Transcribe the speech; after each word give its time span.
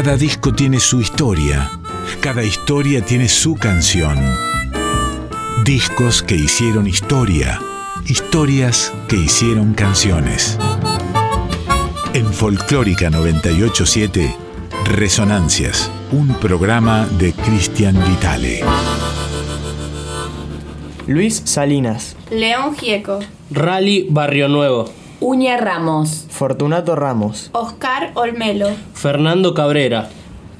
Cada 0.00 0.16
disco 0.16 0.52
tiene 0.52 0.78
su 0.78 1.00
historia, 1.00 1.72
cada 2.20 2.44
historia 2.44 3.04
tiene 3.04 3.28
su 3.28 3.56
canción. 3.56 4.16
Discos 5.64 6.22
que 6.22 6.36
hicieron 6.36 6.86
historia, 6.86 7.58
historias 8.06 8.92
que 9.08 9.16
hicieron 9.16 9.74
canciones. 9.74 10.56
En 12.14 12.32
Folclórica 12.32 13.10
987, 13.10 14.36
Resonancias, 14.84 15.90
un 16.12 16.28
programa 16.34 17.08
de 17.18 17.32
Cristian 17.32 18.00
Vitale. 18.08 18.60
Luis 21.08 21.42
Salinas, 21.44 22.14
León 22.30 22.76
Gieco, 22.76 23.18
Rally 23.50 24.06
Barrio 24.08 24.46
Nuevo, 24.46 24.92
Uña 25.20 25.56
Ramos, 25.56 26.26
Fortunato 26.30 26.94
Ramos, 26.94 27.50
Oscar 27.52 28.12
Olmelo, 28.14 28.68
Fernando 28.94 29.52
Cabrera, 29.52 30.08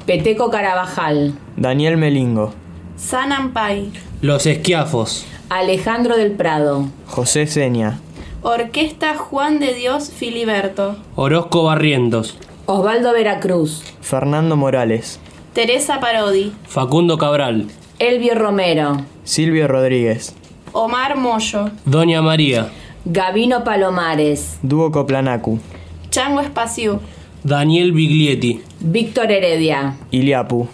Peteco 0.05 0.51
Carabajal, 0.51 1.35
Daniel 1.57 1.97
Melingo, 1.97 2.53
San 2.97 3.31
Ampay, 3.33 3.93
Los 4.21 4.47
Esquiafos, 4.47 5.25
Alejandro 5.49 6.17
del 6.17 6.33
Prado, 6.33 6.87
José 7.07 7.47
Seña, 7.47 8.01
Orquesta 8.43 9.15
Juan 9.17 9.61
de 9.61 9.75
Dios 9.75 10.11
Filiberto, 10.11 10.97
Orozco 11.15 11.63
Barrientos, 11.63 12.37
Osvaldo 12.67 13.13
Veracruz, 13.13 13.85
Fernando 14.01 14.57
Morales, 14.57 15.21
Teresa 15.53 16.01
Parodi, 16.01 16.53
Facundo 16.67 17.17
Cabral, 17.17 17.69
Elvio 18.01 18.35
Romero, 18.35 19.05
Silvio 19.23 19.69
Rodríguez, 19.69 20.35
Omar 20.73 21.17
Moyo, 21.17 21.71
Doña 21.85 22.23
María, 22.23 22.71
Gavino 23.11 23.65
Palomares, 23.65 24.59
Dúo 24.63 24.91
Coplanacu, 24.91 25.59
Chango 26.11 26.41
Espaciú, 26.41 27.01
Daniel 27.43 27.93
Biglietti, 27.93 28.61
Víctor 28.81 29.31
Heredia, 29.33 29.97
Iliapu, 30.11 30.69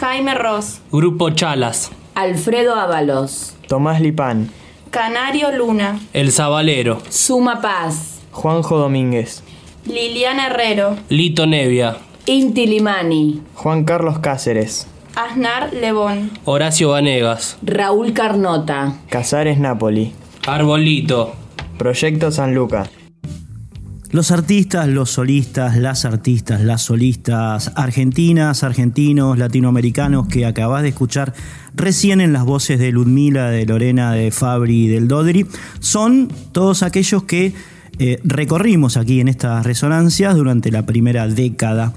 Jaime 0.00 0.34
Ross, 0.34 0.80
Grupo 0.90 1.30
Chalas, 1.30 1.92
Alfredo 2.16 2.74
Ábalos, 2.74 3.54
Tomás 3.68 4.00
Lipán, 4.00 4.50
Canario 4.90 5.52
Luna, 5.52 6.00
El 6.12 6.32
Zabalero, 6.32 7.00
Suma 7.10 7.60
Paz, 7.60 8.22
Juanjo 8.32 8.76
Domínguez, 8.78 9.44
Liliana 9.86 10.48
Herrero, 10.48 10.96
Lito 11.08 11.46
Nevia, 11.46 11.98
Inti 12.26 12.66
Limani, 12.66 13.40
Juan 13.54 13.84
Carlos 13.84 14.18
Cáceres, 14.18 14.88
Aznar 15.14 15.72
Lebón, 15.72 16.32
Horacio 16.44 16.88
Vanegas, 16.88 17.56
Raúl 17.62 18.14
Carnota, 18.14 18.94
Casares 19.08 19.58
Napoli, 19.60 20.12
Arbolito, 20.44 21.34
Proyecto 21.78 22.30
San 22.32 22.54
Luca. 22.54 22.90
Los 24.10 24.30
artistas, 24.30 24.88
los 24.88 25.10
solistas, 25.10 25.76
las 25.76 26.04
artistas, 26.04 26.62
las 26.62 26.82
solistas 26.82 27.72
argentinas, 27.76 28.64
argentinos, 28.64 29.38
latinoamericanos 29.38 30.28
que 30.28 30.46
acabas 30.46 30.82
de 30.82 30.88
escuchar 30.88 31.34
recién 31.74 32.20
en 32.20 32.32
las 32.32 32.44
voces 32.44 32.78
de 32.78 32.90
Ludmila, 32.90 33.50
de 33.50 33.66
Lorena, 33.66 34.12
de 34.12 34.30
Fabri 34.30 34.86
y 34.86 34.88
del 34.88 35.08
Dodri, 35.08 35.46
son 35.78 36.32
todos 36.52 36.82
aquellos 36.82 37.24
que 37.24 37.52
eh, 37.98 38.18
recorrimos 38.24 38.96
aquí 38.96 39.20
en 39.20 39.28
estas 39.28 39.64
resonancias 39.64 40.34
durante 40.34 40.70
la 40.72 40.86
primera 40.86 41.28
década 41.28 41.92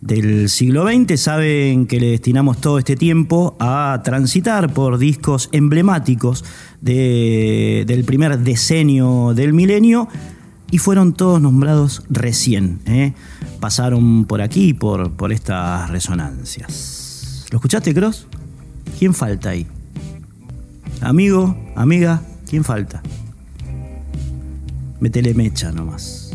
del 0.00 0.48
siglo 0.48 0.86
XX. 0.86 1.20
Saben 1.20 1.86
que 1.86 2.00
le 2.00 2.08
destinamos 2.10 2.60
todo 2.60 2.78
este 2.78 2.96
tiempo 2.96 3.56
a 3.60 4.00
transitar 4.04 4.72
por 4.72 4.98
discos 4.98 5.48
emblemáticos 5.52 6.44
de- 6.80 7.84
del 7.86 8.04
primer 8.04 8.38
decenio 8.38 9.32
del 9.34 9.52
milenio 9.52 10.08
y 10.70 10.78
fueron 10.78 11.12
todos 11.14 11.40
nombrados 11.40 12.02
recién. 12.10 12.80
¿eh? 12.86 13.12
Pasaron 13.60 14.24
por 14.24 14.42
aquí, 14.42 14.74
por, 14.74 15.12
por 15.12 15.32
estas 15.32 15.88
resonancias. 15.90 17.46
¿Lo 17.50 17.58
escuchaste, 17.58 17.94
Cross? 17.94 18.26
¿Quién 18.98 19.14
falta 19.14 19.50
ahí? 19.50 19.66
Amigo, 21.00 21.56
amiga, 21.76 22.22
¿quién 22.48 22.64
falta? 22.64 23.02
Métele 25.00 25.34
mecha 25.34 25.70
nomás. 25.72 26.25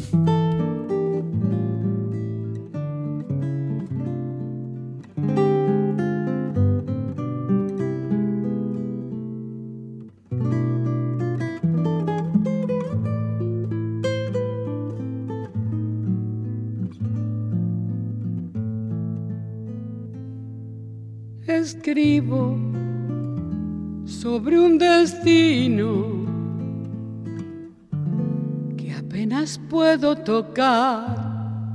Puedo 30.02 30.16
tocar. 30.16 31.72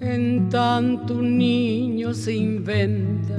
En 0.00 0.48
tanto 0.48 1.14
un 1.14 1.38
niño 1.38 2.14
se 2.14 2.34
inventa 2.34 3.34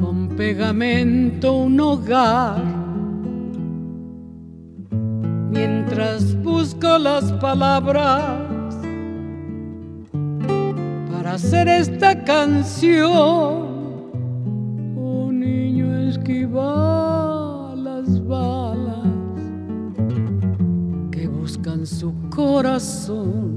con 0.00 0.28
pegamento 0.36 1.52
un 1.52 1.78
hogar. 1.80 2.62
Mientras 5.50 6.34
busco 6.42 6.98
las 6.98 7.30
palabras 7.32 8.74
para 11.12 11.34
hacer 11.34 11.68
esta 11.68 12.24
canción. 12.24 13.74
Un 14.96 15.40
niño 15.40 16.08
esquiva 16.08 17.74
las 17.76 18.26
balas 18.26 18.83
buscan 21.84 21.86
su 21.86 22.14
corazón. 22.30 23.56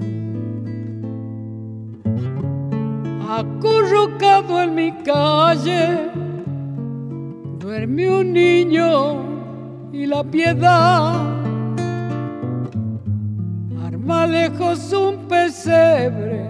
Acurrucado 3.30 4.62
en 4.64 4.76
mi 4.76 4.92
calle, 5.04 6.10
duerme 7.60 8.10
un 8.10 8.34
niño 8.34 9.24
y 9.92 10.06
la 10.06 10.24
piedad 10.24 11.14
arma 13.86 14.26
lejos 14.28 14.94
un 14.94 15.28
pesebre 15.28 16.50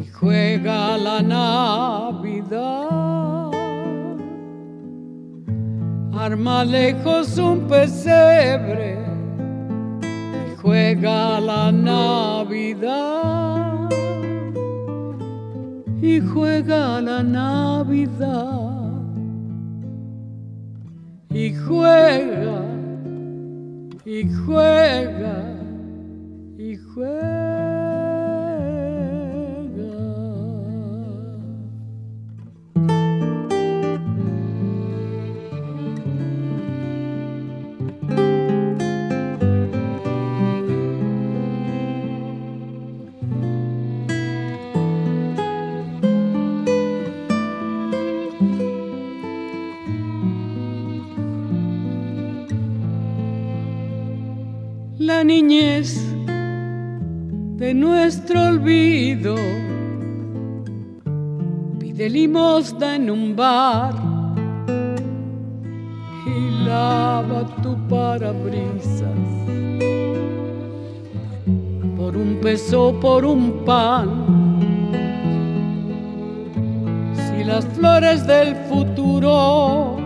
y 0.00 0.06
juega 0.12 0.96
la 0.96 1.20
Navidad. 1.22 2.70
Arma 6.12 6.64
lejos 6.64 7.38
un 7.38 7.66
pesebre 7.68 9.07
juega 10.68 11.40
la 11.40 11.72
Navidad. 11.72 13.08
Y 16.02 16.20
juega 16.20 17.00
la 17.00 17.22
Navidad. 17.22 18.68
Y 21.30 21.54
juega, 21.54 22.60
y 24.04 24.28
juega, 24.44 25.38
y 26.58 26.76
juega. 26.76 27.67
Niñez 55.28 55.88
de 57.60 57.74
nuestro 57.74 58.36
olvido. 58.48 59.34
Pide 61.78 62.08
limosna 62.08 62.96
en 62.96 63.10
un 63.10 63.36
bar 63.36 63.94
y 66.34 66.64
lava 66.66 67.40
tu 67.62 67.72
parabrisas 67.88 69.22
por 71.98 72.16
un 72.16 72.38
peso, 72.40 72.98
por 72.98 73.26
un 73.26 73.42
pan. 73.66 74.08
Si 77.24 77.44
las 77.44 77.66
flores 77.76 78.26
del 78.26 78.56
futuro 78.70 79.98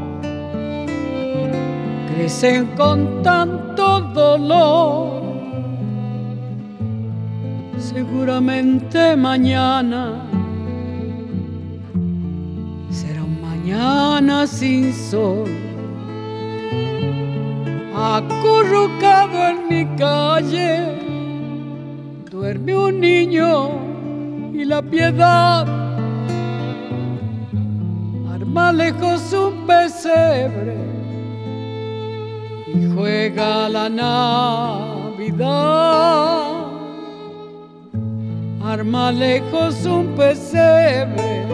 crecen 2.11 2.67
con 2.77 3.23
tanto 3.23 3.82
dolor. 4.01 5.23
seguramente 7.79 9.17
mañana 9.17 10.23
será 12.91 13.23
un 13.23 13.41
mañana 13.41 14.47
sin 14.47 14.93
sol. 14.93 15.51
Acurrucado 17.95 19.37
en 19.51 19.59
mi 19.69 19.97
calle, 19.97 20.71
duerme 22.31 22.77
un 22.77 23.01
niño 23.01 23.71
y 24.55 24.65
la 24.65 24.81
piedad 24.83 25.67
arma 28.33 28.73
lejos 28.73 29.33
un 29.33 29.67
pesebre 29.67 30.82
y 32.75 32.91
juega 32.95 33.69
la 33.69 33.89
Navidad. 33.89 35.43
Arma 38.65 39.13
lejos 39.13 39.85
un 39.85 40.15
pesebre 40.15 41.47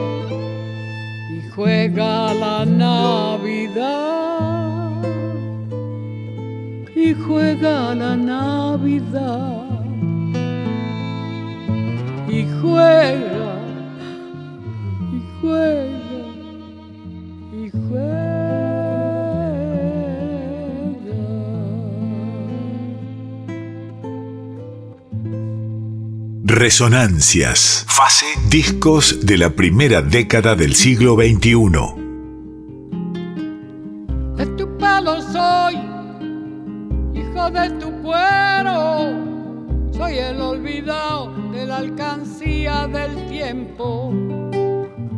y 1.32 1.48
juega 1.50 2.32
la 2.34 2.64
Navidad. 2.64 4.12
Y 6.94 7.14
juega 7.14 7.94
la 7.94 8.16
Navidad. 8.16 9.64
Y 12.28 12.46
juega 12.60 13.54
y 15.12 15.22
juega 15.40 15.87
Resonancias. 26.58 27.84
Fase. 27.86 28.26
Discos 28.50 29.24
de 29.24 29.38
la 29.38 29.50
primera 29.50 30.02
década 30.02 30.56
del 30.56 30.74
siglo 30.74 31.14
XXI. 31.14 31.54
De 34.36 34.46
tu 34.56 34.76
palo 34.76 35.22
soy, 35.22 35.76
hijo 37.14 37.50
de 37.52 37.70
tu 37.78 37.92
cuero. 38.02 39.12
Soy 39.92 40.18
el 40.18 40.40
olvidado 40.40 41.32
de 41.52 41.64
la 41.64 41.76
alcancía 41.76 42.88
del 42.88 43.28
tiempo. 43.28 44.12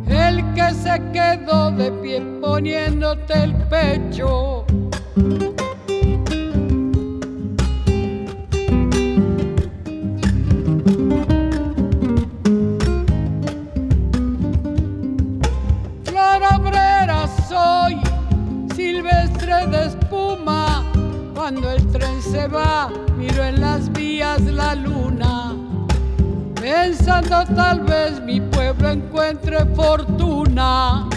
El 0.07 0.43
que 0.53 0.75
se 0.75 1.01
quedó 1.11 1.71
de 1.71 1.91
pie 2.03 2.21
poniéndote 2.39 3.33
el 3.33 3.55
pecho. 3.67 4.63
Soy, 17.51 17.99
silvestre 18.75 19.67
de 19.67 19.87
espuma. 19.87 20.85
Cuando 21.35 21.69
el 21.69 21.85
tren 21.91 22.21
se 22.21 22.47
va, 22.47 22.89
miro 23.17 23.43
en 23.43 23.59
las 23.59 23.91
vías 23.91 24.41
la 24.43 24.73
luna. 24.75 25.53
Pensando 26.55 27.43
tal 27.53 27.81
vez 27.81 28.21
mi 28.21 28.39
pueblo 28.39 28.91
encuentre 28.91 29.65
fortuna. 29.75 31.09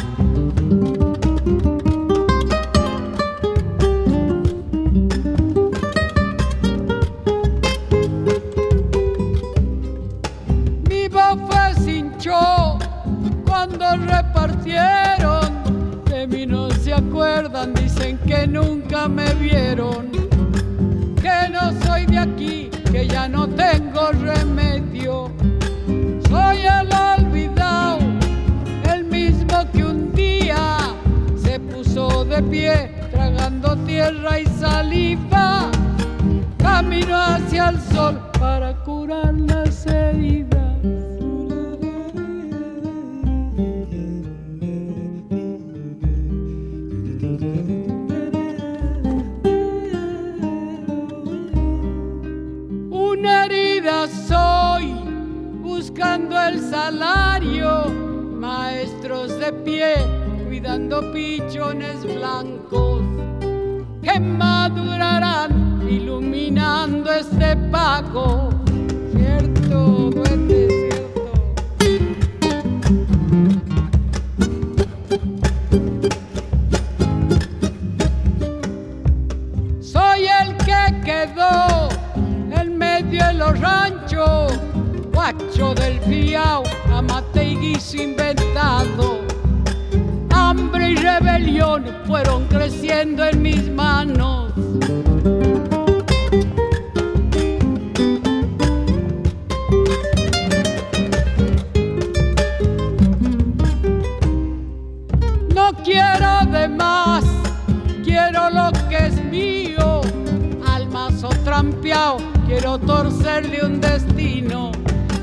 Torcerle 112.78 113.64
un 113.64 113.80
destino. 113.80 114.72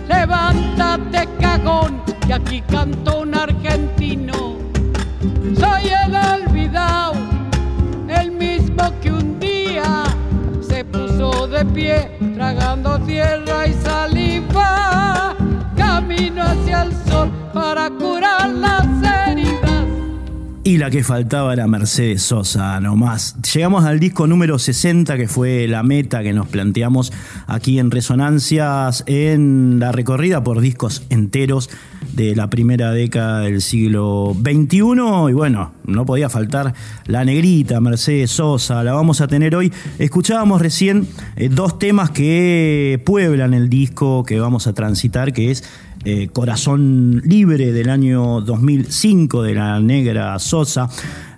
Levántate, 0.07 1.27
cagón, 1.39 2.01
que 2.25 2.33
aquí 2.33 2.61
cantó 2.61 3.21
un 3.21 3.35
argentino. 3.35 4.57
Soy 5.59 5.89
el 6.05 6.15
olvidado, 6.15 7.13
el 8.07 8.31
mismo 8.31 8.83
que 9.01 9.11
un 9.11 9.39
día 9.39 10.03
se 10.61 10.83
puso 10.85 11.47
de 11.47 11.65
pie, 11.65 12.17
tragando 12.35 12.99
tierra 12.99 13.67
y 13.67 13.73
saliva. 13.73 15.35
Camino 15.75 16.43
hacia 16.43 16.83
el 16.83 16.93
sol 17.07 17.31
para 17.53 17.89
curar 17.89 18.49
las. 18.49 18.90
Y 20.71 20.77
la 20.77 20.89
que 20.89 21.03
faltaba 21.03 21.51
era 21.51 21.67
Mercedes 21.67 22.21
Sosa, 22.21 22.79
nomás. 22.79 23.35
Llegamos 23.53 23.83
al 23.83 23.99
disco 23.99 24.25
número 24.25 24.57
60, 24.57 25.17
que 25.17 25.27
fue 25.27 25.67
la 25.67 25.83
meta 25.83 26.23
que 26.23 26.31
nos 26.31 26.47
planteamos 26.47 27.11
aquí 27.45 27.77
en 27.77 27.91
Resonancias, 27.91 29.03
en 29.05 29.81
la 29.81 29.91
recorrida 29.91 30.45
por 30.45 30.61
discos 30.61 31.05
enteros 31.09 31.69
de 32.13 32.37
la 32.37 32.49
primera 32.49 32.93
década 32.93 33.41
del 33.41 33.61
siglo 33.61 34.33
XXI. 34.33 34.77
Y 35.29 35.33
bueno, 35.33 35.73
no 35.85 36.05
podía 36.05 36.29
faltar 36.29 36.73
la 37.05 37.25
negrita, 37.25 37.81
Mercedes 37.81 38.31
Sosa, 38.31 38.81
la 38.81 38.93
vamos 38.93 39.19
a 39.19 39.27
tener 39.27 39.57
hoy. 39.57 39.73
Escuchábamos 39.99 40.61
recién 40.61 41.05
eh, 41.35 41.49
dos 41.49 41.79
temas 41.79 42.11
que 42.11 43.01
pueblan 43.05 43.53
el 43.53 43.67
disco 43.67 44.23
que 44.23 44.39
vamos 44.39 44.67
a 44.67 44.73
transitar, 44.73 45.33
que 45.33 45.51
es 45.51 45.65
eh, 46.03 46.29
Corazón 46.33 47.21
Libre 47.25 47.71
del 47.71 47.89
año 47.89 48.41
2005 48.41 49.43
de 49.43 49.53
la 49.53 49.79
negra 49.79 50.37
Sosa. 50.39 50.89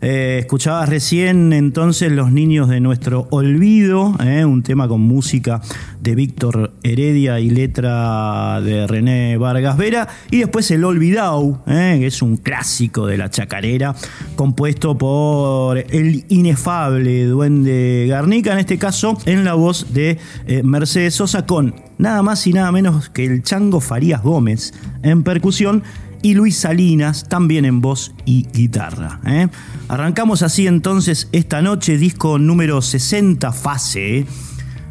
Eh, 0.05 0.39
escuchabas 0.39 0.89
recién 0.89 1.53
entonces 1.53 2.11
Los 2.11 2.29
Niños 2.29 2.67
de 2.67 2.81
Nuestro 2.81 3.25
Olvido, 3.29 4.13
eh, 4.21 4.43
un 4.43 4.61
tema 4.61 4.89
con 4.89 4.99
música 4.99 5.61
de 6.01 6.13
Víctor 6.13 6.73
Heredia 6.83 7.39
y 7.39 7.49
letra 7.49 8.59
de 8.59 8.85
René 8.85 9.37
Vargas 9.37 9.77
Vera. 9.77 10.09
Y 10.29 10.39
después 10.39 10.69
El 10.71 10.83
Olvidau, 10.83 11.61
eh, 11.67 11.95
que 12.01 12.07
es 12.07 12.21
un 12.21 12.35
clásico 12.35 13.07
de 13.07 13.15
la 13.15 13.29
chacarera, 13.29 13.95
compuesto 14.35 14.97
por 14.97 15.77
el 15.77 16.25
inefable 16.27 17.23
Duende 17.23 18.05
Garnica, 18.09 18.51
en 18.51 18.59
este 18.59 18.77
caso 18.77 19.17
en 19.25 19.45
la 19.45 19.53
voz 19.53 19.93
de 19.93 20.19
Mercedes 20.65 21.13
Sosa, 21.13 21.45
con 21.45 21.75
nada 21.97 22.21
más 22.23 22.45
y 22.45 22.51
nada 22.51 22.73
menos 22.73 23.07
que 23.07 23.23
el 23.23 23.41
Chango 23.41 23.79
Farías 23.79 24.21
Gómez 24.21 24.73
en 25.01 25.23
percusión 25.23 25.81
y 26.23 26.33
Luis 26.33 26.57
Salinas 26.57 27.27
también 27.29 27.65
en 27.65 27.81
voz 27.81 28.13
y 28.25 28.47
guitarra. 28.47 29.19
¿eh? 29.27 29.49
Arrancamos 29.89 30.41
así 30.41 30.65
entonces 30.65 31.29
esta 31.33 31.61
noche, 31.61 31.97
disco 31.97 32.39
número 32.39 32.81
60, 32.81 33.51
fase. 33.51 34.25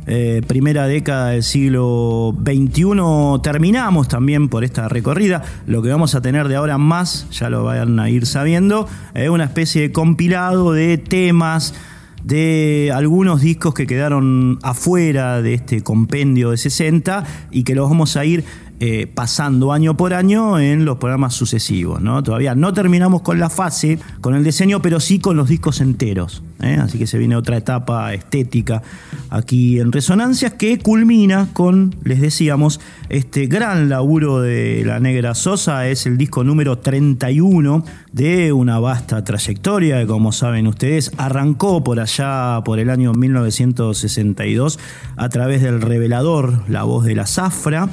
Eh, 0.07 0.43
primera 0.47 0.87
década 0.87 1.31
del 1.31 1.43
siglo 1.43 2.37
XXI. 2.45 3.41
Terminamos 3.43 4.09
también 4.09 4.49
por 4.49 4.63
esta 4.63 4.89
recorrida. 4.89 5.43
Lo 5.67 5.81
que 5.81 5.91
vamos 5.91 6.15
a 6.15 6.21
tener 6.21 6.49
de 6.49 6.57
ahora 6.57 6.77
más, 6.77 7.27
ya 7.31 7.49
lo 7.49 7.65
van 7.65 7.99
a 7.99 8.11
ir 8.11 8.27
sabiendo, 8.27 8.89
es 9.15 9.29
una 9.29 9.45
especie 9.45 9.83
de 9.83 9.93
compilado 9.93 10.73
de 10.73 10.99
temas 10.99 11.75
de 12.25 12.93
algunos 12.95 13.41
discos 13.41 13.75
que 13.75 13.87
quedaron 13.87 14.59
afuera 14.63 15.43
de 15.43 15.55
este 15.55 15.83
compendio 15.83 16.51
de 16.51 16.57
60 16.57 17.25
y 17.51 17.65
que 17.65 17.75
los 17.75 17.89
vamos 17.89 18.17
a 18.17 18.25
ir 18.25 18.45
eh, 18.85 19.07
pasando 19.07 19.73
año 19.73 19.97
por 19.97 20.13
año 20.13 20.59
en 20.59 20.85
los 20.85 20.99
programas 20.99 21.35
sucesivos. 21.35 22.03
Todavía 22.25 22.57
no 22.57 22.73
terminamos 22.73 23.23
con 23.23 23.39
la 23.39 23.49
fase, 23.49 24.01
con 24.21 24.35
el 24.35 24.43
diseño, 24.43 24.83
pero 24.83 24.99
sí 24.99 25.21
con 25.21 25.37
los 25.37 25.49
discos 25.49 25.81
enteros. 25.81 26.43
¿eh? 26.61 26.79
Así 26.83 26.99
que 26.99 27.07
se 27.07 27.17
viene 27.17 27.37
otra 27.37 27.57
etapa 27.57 28.13
estética 28.13 28.83
aquí 29.31 29.79
en 29.79 29.93
Resonancias 29.93 30.55
que 30.55 30.81
culmina 30.81 31.51
con, 31.53 31.95
les 32.03 32.21
decíamos, 32.21 32.81
este 33.09 33.47
gran 33.47 33.89
laburo 33.89 34.41
de 34.41 34.83
La 34.85 34.99
Negra 34.99 35.37
Sosa. 35.37 35.87
Es 35.87 36.05
el 36.07 36.19
disco 36.19 36.43
número 36.43 36.79
31 36.79 37.85
de 38.11 38.53
una 38.53 38.81
vasta 38.81 39.23
trayectoria 39.23 40.01
que, 40.01 40.09
como 40.09 40.33
saben 40.33 40.67
ustedes, 40.67 41.13
arrancó 41.19 41.85
por 41.85 42.01
allá, 42.01 42.63
por 42.65 42.81
el 42.81 42.91
año 42.91 43.13
1962, 43.13 44.81
a 45.15 45.29
través 45.29 45.63
del 45.63 45.81
revelador 45.81 46.69
La 46.69 46.83
Voz 46.83 47.05
de 47.05 47.15
la 47.15 47.29
Zafra. 47.29 47.89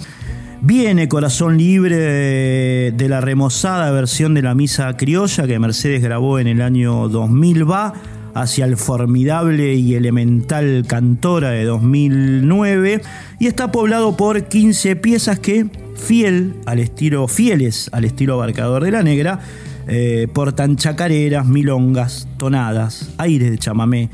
Viene 0.62 1.08
Corazón 1.08 1.58
Libre 1.58 2.92
de 2.92 3.10
la 3.10 3.22
remozada 3.22 3.92
versión 3.92 4.34
de 4.34 4.42
la 4.42 4.56
Misa 4.56 4.96
Criolla 4.98 5.48
que 5.48 5.58
Mercedes 5.58 6.02
grabó 6.02 6.38
en 6.38 6.48
el 6.48 6.62
año 6.62 7.08
2000 7.08 7.70
va 7.70 7.94
hacia 8.34 8.66
el 8.66 8.76
formidable 8.76 9.76
y 9.76 9.96
elemental 9.96 10.84
Cantora 10.86 11.52
de 11.52 11.64
2009 11.64 13.02
y 13.40 13.48
está 13.48 13.72
poblado 13.72 14.18
por 14.18 14.50
15 14.50 14.98
piezas 14.98 15.40
que, 15.40 15.68
fiel 15.96 16.56
al 16.66 16.80
estilo, 16.80 17.30
fieles 17.30 17.90
al 17.94 18.04
estilo 18.04 18.34
abarcador 18.34 18.84
de 18.84 18.92
la 18.92 19.02
negra, 19.02 19.40
eh, 19.88 20.28
portan 20.34 20.76
chacareras, 20.76 21.46
milongas, 21.46 22.28
tonadas, 22.38 23.14
aires 23.18 23.50
de 23.50 23.58
chamamé, 23.58 24.10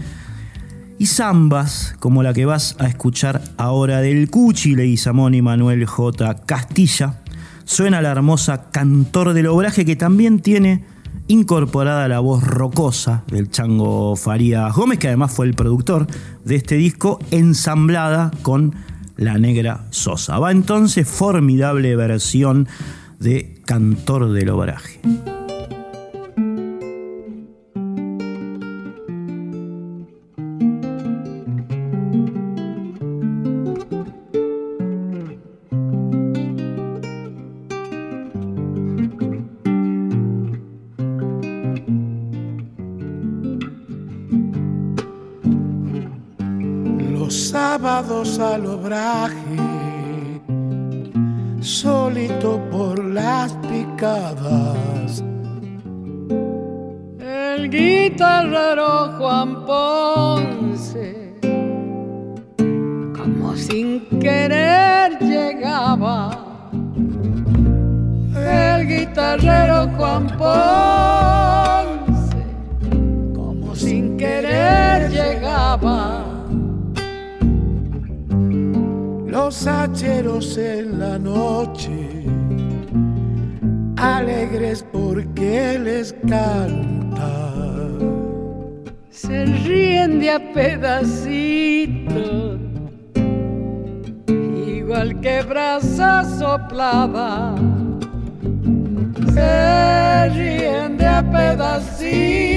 y 0.97 1.07
zambas 1.07 1.95
como 1.99 2.23
la 2.23 2.33
que 2.33 2.45
vas 2.45 2.75
a 2.79 2.87
escuchar 2.87 3.41
ahora 3.57 4.01
del 4.01 4.29
Cuchi 4.29 4.75
Leguizamón 4.75 5.33
y 5.33 5.41
Manuel 5.41 5.85
J. 5.85 6.35
Castilla. 6.45 7.21
Suena 7.65 8.01
la 8.01 8.11
hermosa 8.11 8.69
Cantor 8.71 9.33
del 9.33 9.47
Obraje 9.47 9.85
que 9.85 9.95
también 9.95 10.39
tiene 10.39 10.85
incorporada 11.27 12.07
la 12.07 12.19
voz 12.19 12.43
rocosa 12.43 13.23
del 13.27 13.49
Chango 13.49 14.15
Faría 14.15 14.69
Gómez, 14.69 14.99
que 14.99 15.07
además 15.07 15.31
fue 15.31 15.47
el 15.47 15.55
productor 15.55 16.07
de 16.43 16.55
este 16.55 16.75
disco, 16.75 17.19
ensamblada 17.31 18.31
con 18.41 18.75
la 19.17 19.37
negra 19.37 19.85
Sosa. 19.89 20.39
Va 20.39 20.51
entonces 20.51 21.07
formidable 21.07 21.95
versión 21.95 22.67
de 23.19 23.61
Cantor 23.65 24.31
del 24.31 24.49
Obraje. 24.49 24.99
Al 48.39 48.65
obraje, 48.67 49.33
solito 51.59 52.59
por 52.69 53.03
las 53.03 53.53
picadas. 53.67 55.23
El 57.19 57.69
guitarrero 57.69 59.13
Juan 59.17 59.65
Ponce, 59.65 61.33
como 63.17 63.55
sin 63.55 64.01
querer 64.19 65.17
llegaba. 65.19 66.29
El 68.35 68.87
guitarrero 68.87 69.89
Juan 69.97 70.27
Ponce, 70.37 72.45
como 73.33 73.75
sin 73.75 74.15
querer 74.17 75.09
llegaba 75.09 76.24
los 79.45 79.67
hacheros 79.67 80.57
en 80.57 80.99
la 80.99 81.19
noche, 81.19 82.09
alegres 83.95 84.83
porque 84.91 85.77
les 85.77 86.13
canta. 86.27 87.53
Se 89.11 89.45
ríen 89.45 90.19
de 90.19 90.31
a 90.31 90.39
pedacitos, 90.51 91.29
igual 94.67 95.21
que 95.21 95.43
brasa 95.43 96.23
soplada. 96.39 97.53
Se 99.31 100.29
ríen 100.29 100.97
de 100.97 101.05
a 101.05 101.21
pedacitos, 101.21 102.47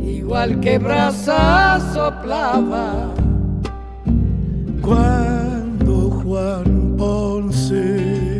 igual 0.00 0.58
que 0.60 0.78
brasa 0.78 1.78
soplada 1.92 3.25
cuando 4.86 6.10
Juan 6.10 6.94
Ponce 6.96 8.38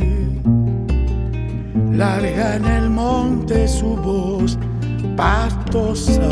larga 1.91 2.55
en 2.55 2.65
el 2.65 2.89
monte 2.89 3.67
su 3.67 3.97
voz 3.97 4.57
pastosa. 5.17 6.31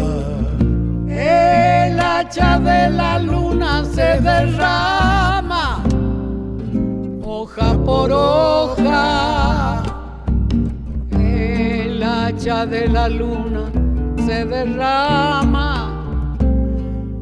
El 1.08 1.98
hacha 1.98 2.60
de 2.60 2.90
la 2.90 3.18
luna 3.18 3.84
se 3.84 4.20
derrama, 4.20 5.82
hoja 7.24 7.76
por 7.84 8.12
hoja. 8.12 9.82
El 11.10 12.02
hacha 12.02 12.66
de 12.66 12.86
la 12.86 13.08
luna 13.08 13.64
se 14.24 14.44
derrama, 14.44 16.06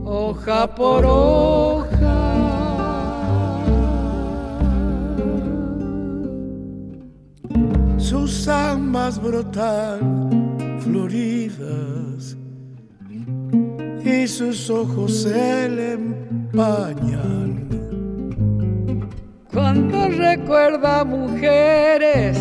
hoja 0.04 0.66
por 0.74 1.06
hoja. 1.06 2.01
Sus 8.02 8.44
zambas 8.44 9.22
brotan 9.22 10.78
floridas 10.80 12.36
y 14.04 14.26
sus 14.26 14.68
ojos 14.68 15.22
se 15.22 15.68
le 15.68 15.92
empañan. 15.92 17.68
Cuando 19.52 20.08
recuerda 20.08 21.04
mujeres, 21.04 22.36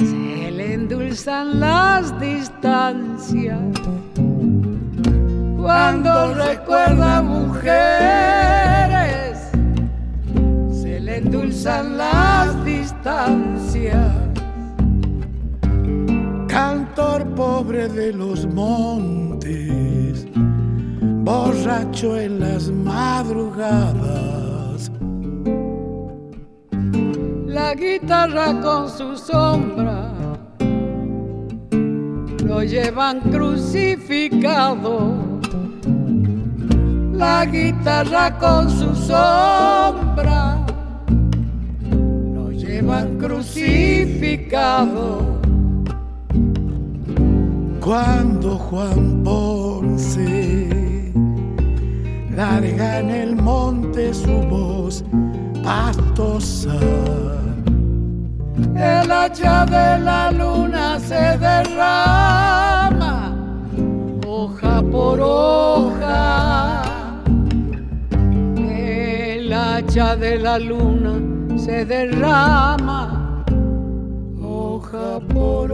se 0.00 0.50
le 0.50 0.74
endulzan 0.74 1.60
las 1.60 2.18
distancias. 2.20 3.60
Cuando 5.56 6.34
recuerda 6.34 7.22
mujeres, 7.22 8.67
endulzan 11.18 11.98
las 11.98 12.64
distancias 12.64 14.28
Cantor 16.46 17.26
pobre 17.34 17.88
de 17.88 18.12
los 18.12 18.46
montes, 18.46 20.26
borracho 21.24 22.18
en 22.18 22.40
las 22.40 22.68
madrugadas. 22.70 24.08
La 27.46 27.74
guitarra 27.74 28.60
con 28.60 28.88
su 28.88 29.16
sombra 29.16 30.10
lo 32.44 32.62
llevan 32.64 33.20
crucificado. 33.30 35.16
La 37.12 37.44
guitarra 37.44 38.38
con 38.38 38.70
su 38.70 38.94
sombra 38.94 40.47
lo 42.82 42.88
llevan 42.94 43.18
crucificado. 43.18 45.38
Cuando 47.80 48.56
Juan 48.58 49.22
Ponce 49.24 51.08
larga 52.36 53.00
en 53.00 53.10
el 53.10 53.34
monte 53.36 54.14
su 54.14 54.42
voz 54.50 55.04
pastosa 55.64 56.78
el 58.76 59.10
hacha 59.10 59.64
de 59.66 59.98
la 60.04 60.30
luna 60.30 61.00
se 61.00 61.36
derrama, 61.38 63.34
hoja 64.26 64.82
por 64.82 65.20
hoja. 65.20 66.82
El 68.56 69.52
hacha 69.52 70.16
de 70.16 70.38
la 70.38 70.58
luna 70.58 71.37
se 71.58 71.84
derrama, 71.84 73.44
hoja 74.40 75.20
por 75.32 75.68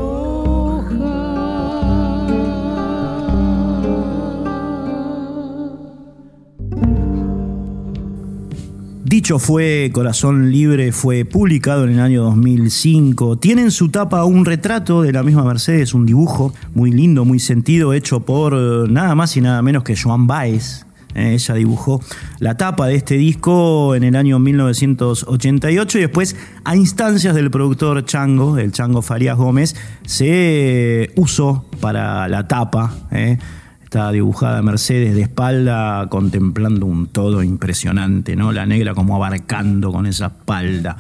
Dicho 9.15 9.39
fue, 9.39 9.91
Corazón 9.93 10.51
Libre 10.51 10.91
fue 10.91 11.25
publicado 11.25 11.85
en 11.85 11.93
el 11.93 12.01
año 12.01 12.25
2005. 12.25 13.37
Tiene 13.37 13.63
en 13.63 13.71
su 13.71 13.89
tapa 13.89 14.25
un 14.25 14.45
retrato 14.45 15.03
de 15.03 15.13
la 15.13 15.23
misma 15.23 15.45
Mercedes, 15.45 15.95
un 15.95 16.05
dibujo 16.05 16.53
muy 16.75 16.91
lindo, 16.91 17.25
muy 17.25 17.39
sentido, 17.39 17.93
hecho 17.93 18.21
por 18.21 18.55
eh, 18.55 18.91
nada 18.91 19.15
más 19.15 19.37
y 19.37 19.41
nada 19.41 19.63
menos 19.63 19.85
que 19.85 19.95
Joan 19.97 20.27
Baez. 20.27 20.85
Eh, 21.15 21.35
ella 21.35 21.55
dibujó 21.55 22.01
la 22.39 22.57
tapa 22.57 22.87
de 22.87 22.97
este 22.97 23.15
disco 23.17 23.95
en 23.95 24.05
el 24.05 24.17
año 24.17 24.39
1988 24.39 25.99
y 25.99 26.01
después, 26.01 26.37
a 26.65 26.77
instancias 26.77 27.35
del 27.35 27.51
productor 27.51 28.05
Chango, 28.05 28.59
el 28.59 28.73
Chango 28.73 29.03
Farías 29.03 29.37
Gómez, 29.37 29.77
se 30.05 31.11
usó 31.17 31.67
para 31.81 32.29
la 32.29 32.49
tapa. 32.49 32.93
eh, 33.11 33.39
Está 33.85 34.11
dibujada 34.11 34.61
Mercedes 34.61 35.15
de 35.15 35.23
espalda 35.23 36.09
contemplando 36.11 36.85
un 36.85 37.07
todo 37.07 37.45
impresionante, 37.45 38.35
¿no? 38.35 38.51
La 38.51 38.67
negra 38.67 38.93
como 38.93 39.15
abarcando 39.15 39.93
con 39.93 40.07
esa 40.07 40.27
espalda. 40.27 40.97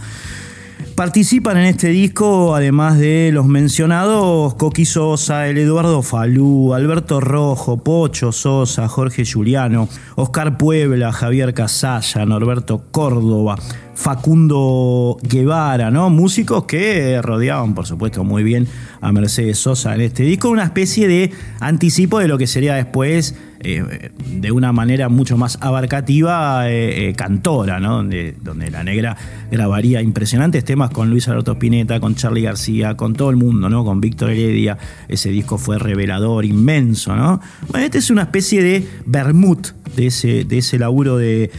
Participan 0.94 1.56
en 1.56 1.64
este 1.64 1.88
disco, 1.88 2.54
además 2.54 2.98
de 2.98 3.30
los 3.32 3.46
mencionados, 3.46 4.54
Coqui 4.54 4.84
Sosa, 4.84 5.48
el 5.48 5.58
Eduardo 5.58 6.02
Falú, 6.02 6.72
Alberto 6.72 7.20
Rojo, 7.20 7.78
Pocho 7.78 8.30
Sosa, 8.30 8.86
Jorge 8.86 9.24
Juliano, 9.26 9.88
Oscar 10.14 10.56
Puebla, 10.56 11.10
Javier 11.12 11.52
Casalla, 11.52 12.24
Norberto 12.24 12.84
Córdoba, 12.92 13.56
Facundo 13.94 15.16
Guevara, 15.22 15.90
¿no? 15.90 16.10
Músicos 16.10 16.64
que 16.64 17.20
rodeaban, 17.22 17.74
por 17.74 17.86
supuesto, 17.86 18.24
muy 18.24 18.42
bien 18.42 18.66
a 19.00 19.12
Mercedes 19.12 19.58
Sosa 19.58 19.94
en 19.94 20.00
este 20.00 20.22
disco, 20.22 20.48
una 20.48 20.64
especie 20.64 21.08
de 21.08 21.32
anticipo 21.60 22.18
de 22.18 22.28
lo 22.28 22.38
que 22.38 22.46
sería 22.46 22.74
después, 22.74 23.34
eh, 23.60 24.10
de 24.26 24.52
una 24.52 24.72
manera 24.72 25.08
mucho 25.08 25.36
más 25.36 25.58
abarcativa, 25.60 26.70
eh, 26.70 27.08
eh, 27.08 27.12
cantora, 27.14 27.80
¿no? 27.80 27.96
Donde, 27.96 28.34
donde 28.42 28.70
la 28.70 28.84
negra 28.84 29.16
grabaría 29.50 30.02
impresionantes 30.02 30.64
temas 30.64 30.90
con 30.90 31.08
Luis 31.08 31.28
Alberto 31.28 31.52
Spinetta, 31.52 32.00
con 32.00 32.14
Charlie 32.14 32.42
García, 32.42 32.96
con 32.96 33.14
todo 33.14 33.30
el 33.30 33.36
mundo, 33.36 33.70
¿no? 33.70 33.84
Con 33.84 34.00
Víctor 34.00 34.30
Heredia. 34.30 34.76
Ese 35.08 35.30
disco 35.30 35.56
fue 35.56 35.78
revelador, 35.78 36.44
inmenso, 36.44 37.16
¿no? 37.16 37.40
Bueno, 37.68 37.86
este 37.86 37.98
es 37.98 38.10
una 38.10 38.22
especie 38.22 38.62
de 38.62 38.86
vermut 39.06 39.68
de 39.96 40.08
ese, 40.08 40.44
de 40.44 40.58
ese 40.58 40.78
laburo 40.78 41.16
de, 41.16 41.50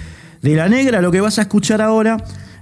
de 0.46 0.56
la 0.56 0.70
negra. 0.70 1.02
Lo 1.02 1.12
que 1.12 1.22
vas 1.22 1.40
a 1.40 1.42
escuchar 1.42 1.82
ahora 1.82 2.18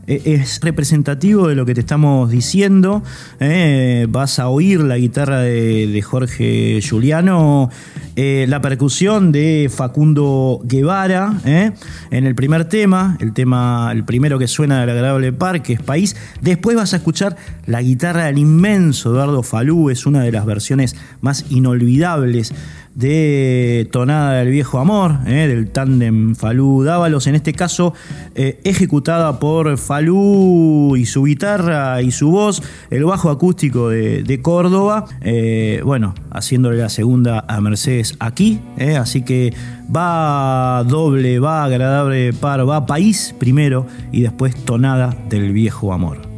eh, 0.07 0.21
es 0.25 0.61
representativo 0.61 1.49
de 1.49 1.55
lo 1.55 1.65
que 1.65 1.73
te 1.73 1.81
estamos 1.81 2.31
diciendo. 2.31 3.03
eh, 3.41 4.07
vas 4.09 4.39
a 4.39 4.47
oír 4.47 4.81
la 4.81 4.97
guitarra 4.97 5.41
de, 5.41 6.01
Jorge 6.01 6.79
Juliano, 6.81 7.69
eh, 8.15 8.45
la 8.47 8.61
percusión 8.61 9.33
de 9.33 9.69
Facundo 9.73 10.61
Guevara 10.63 11.33
en 11.43 12.25
el 12.25 12.35
primer 12.35 12.65
tema, 12.65 13.17
el 13.19 13.33
tema, 13.33 13.89
el 13.91 14.05
primero 14.05 14.39
que 14.39 14.47
suena 14.47 14.79
del 14.79 14.89
agradable 14.89 15.33
par, 15.33 15.61
que 15.61 15.73
es 15.73 15.81
País. 15.81 16.15
Después 16.39 16.77
vas 16.77 16.93
a 16.93 16.97
escuchar 16.97 17.35
la 17.65 17.81
guitarra 17.81 18.25
del 18.25 18.37
inmenso 18.37 19.11
Eduardo 19.11 19.43
Falú, 19.43 19.89
es 19.89 20.05
una 20.05 20.23
de 20.23 20.31
las 20.31 20.45
versiones 20.45 20.95
más 21.19 21.45
inolvidables 21.49 22.53
de 22.95 23.87
Tonada 23.91 24.33
del 24.33 24.49
Viejo 24.49 24.79
Amor, 24.79 25.17
eh, 25.25 25.47
del 25.47 25.69
tándem 25.69 26.35
Falú 26.35 26.83
Dávalos, 26.83 27.27
en 27.27 27.35
este 27.35 27.53
caso 27.53 27.93
eh, 28.35 28.59
ejecutada 28.63 29.39
por 29.39 29.77
Falú 29.77 30.95
y 30.95 31.05
su 31.05 31.23
guitarra 31.23 32.01
y 32.01 32.11
su 32.11 32.29
voz, 32.29 32.61
el 32.89 33.05
bajo 33.05 33.29
acústico 33.29 33.89
de, 33.89 34.39
Córdoba, 34.41 35.05
eh, 35.21 35.81
bueno, 35.85 36.15
haciéndole 36.31 36.77
la 36.77 36.89
segunda 36.89 37.45
a 37.47 37.61
Mercedes 37.61 38.15
aquí, 38.19 38.59
así 38.99 39.23
que 39.23 39.53
va 39.95 40.83
doble, 40.83 41.39
va 41.39 41.63
agradable 41.63 42.33
par, 42.33 42.67
va 42.67 42.85
país 42.85 43.33
primero 43.39 43.85
y 44.11 44.21
después 44.21 44.55
Tonada 44.65 45.15
del 45.29 45.53
Viejo 45.53 45.93
Amor. 45.93 46.32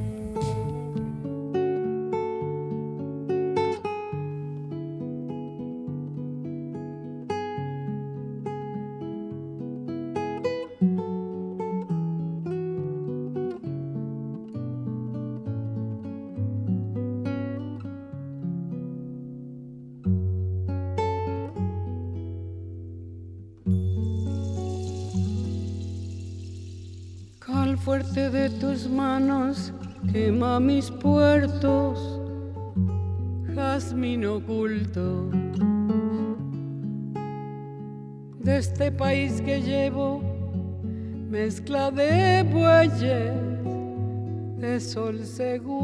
Seguro. 45.35 45.74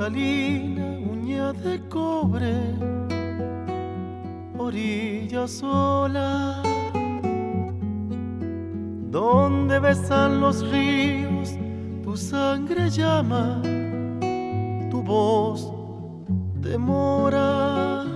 Salina, 0.00 0.86
niña 0.98 1.52
de 1.52 1.78
cobre, 1.90 2.56
orilla 4.56 5.46
sola, 5.46 6.62
donde 9.10 9.78
besan 9.78 10.40
los 10.40 10.66
ríos, 10.70 11.50
tu 12.02 12.16
sangre 12.16 12.88
llama, 12.88 13.60
tu 14.90 15.02
voz 15.02 15.70
demora. 16.62 18.06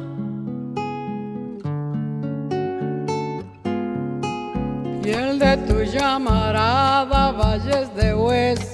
Piel 5.03 5.39
de 5.39 5.57
tu 5.69 5.77
llamarada, 5.85 7.33
valles 7.33 7.95
de 7.95 8.15
huesos, 8.15 8.74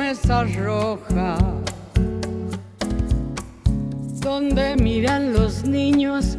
mesas 0.00 0.56
rojas, 0.56 1.38
donde 4.22 4.74
miran 4.76 5.34
los 5.34 5.64
niños 5.64 6.38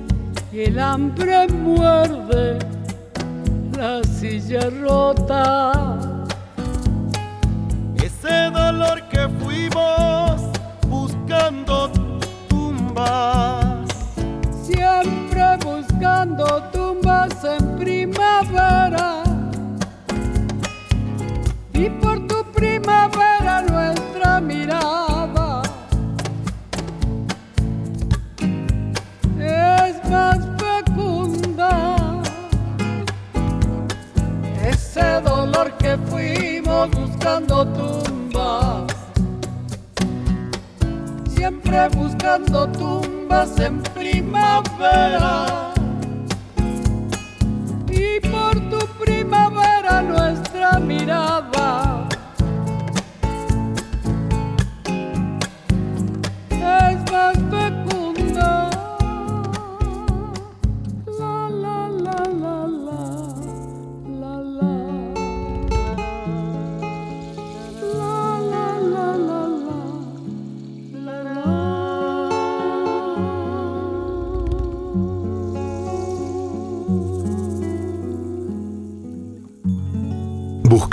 y 0.51 0.61
el 0.61 0.79
hambre 0.79 1.47
muerde 1.47 2.57
la 3.77 4.01
silla 4.03 4.67
rota. 4.81 5.73
Ese 8.03 8.49
dolor 8.49 8.97
que 9.11 9.29
fuimos 9.39 10.41
buscando 10.87 11.91
tumbas, 12.49 13.85
siempre 14.63 15.45
buscando 15.63 16.63
tumbas 16.73 17.31
en 17.43 17.77
primavera. 17.77 18.80
Buscando 37.21 37.67
tumbas, 37.67 38.95
siempre 41.29 41.87
buscando 41.89 42.67
tumbas 42.69 43.59
en 43.59 43.83
primavera. 43.93 45.45
Y 47.87 48.19
por 48.27 48.55
tu 48.71 48.79
primavera 49.03 50.01
nuestra 50.01 50.79
mirada 50.79 51.90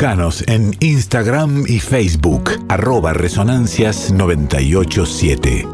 En 0.00 0.76
Instagram 0.78 1.64
y 1.66 1.80
Facebook, 1.80 2.52
arroba 2.68 3.12
Resonancias 3.14 4.12
987. 4.12 5.66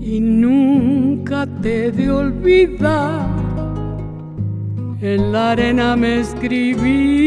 y 0.00 0.20
nunca 0.20 1.46
te 1.60 1.92
de 1.92 2.10
olvidar. 2.10 3.28
En 5.02 5.32
la 5.32 5.52
arena 5.52 5.96
me 5.96 6.20
escribías, 6.20 7.19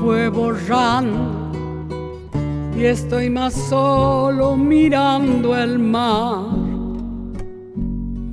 fue 0.00 0.28
borrando 0.28 1.48
y 2.76 2.84
estoy 2.84 3.28
más 3.28 3.54
solo 3.54 4.56
mirando 4.56 5.56
el 5.56 5.78
mar. 5.78 6.46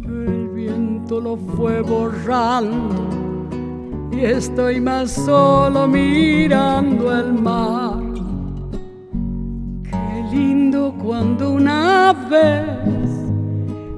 El 0.04 0.50
viento 0.54 1.20
lo 1.20 1.38
fue 1.38 1.82
borrando 1.82 3.10
y 4.12 4.20
estoy 4.26 4.80
más 4.80 5.12
solo 5.12 5.88
mirando 5.88 7.12
el 7.18 7.34
mar. 7.34 8.04
Qué 9.84 10.26
lindo 10.32 10.94
cuando 11.04 11.54
una 11.54 12.14
vez, 12.30 13.10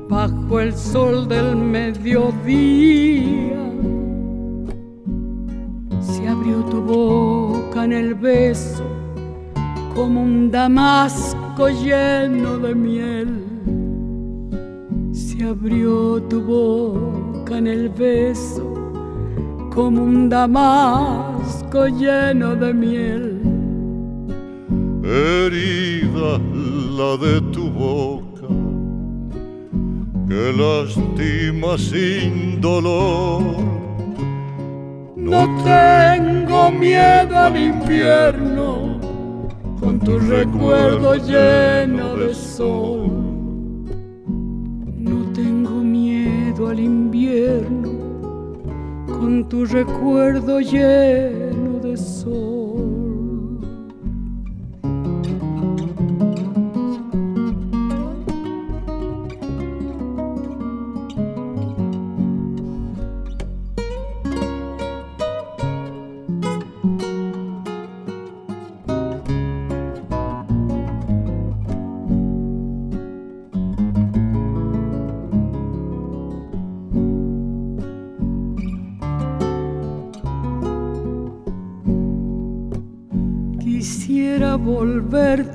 bajo 0.07 0.59
el 0.61 0.73
sol 0.73 1.27
del 1.27 1.57
mediodía, 1.57 1.97
se 5.99 6.27
abrió 6.27 6.63
tu 6.63 6.81
boca 6.81 7.16
en 7.87 7.93
el 7.93 8.15
beso 8.15 8.83
como 9.95 10.21
un 10.21 10.51
damasco 10.51 11.69
lleno 11.69 12.57
de 12.57 12.75
miel. 12.75 13.29
Se 15.13 15.45
abrió 15.45 16.21
tu 16.23 16.41
boca 16.41 17.57
en 17.57 17.67
el 17.67 17.87
beso 17.87 18.65
como 19.73 20.03
un 20.03 20.27
damasco 20.27 21.87
lleno 21.87 22.57
de 22.57 22.73
miel. 22.73 23.23
herida 25.05 26.31
la 26.99 27.11
de 27.25 27.35
tu 27.53 27.71
boca, 27.71 28.49
que 30.27 30.43
lastima 30.61 31.77
sin 31.77 32.59
dolor. 32.59 33.86
No 35.27 35.45
tengo 35.61 36.71
miedo 36.71 37.37
al 37.37 37.57
invierno, 37.57 38.97
con 39.77 39.99
tu 39.99 40.17
recuerdo 40.19 41.15
lleno 41.15 42.15
de 42.15 42.33
sol. 42.33 43.11
No 44.97 45.29
tengo 45.33 45.83
miedo 45.83 46.69
al 46.69 46.79
invierno, 46.79 47.89
con 49.05 49.49
tu 49.49 49.65
recuerdo 49.65 50.61
lleno 50.61 51.46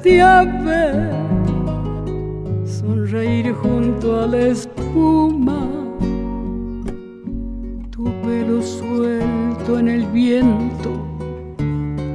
ver, 0.05 1.11
sonreír 2.65 3.53
junto 3.55 4.21
a 4.21 4.27
la 4.27 4.39
espuma, 4.49 5.69
tu 7.91 8.05
pelo 8.23 8.63
suelto 8.63 9.79
en 9.79 9.89
el 9.89 10.07
viento, 10.07 10.91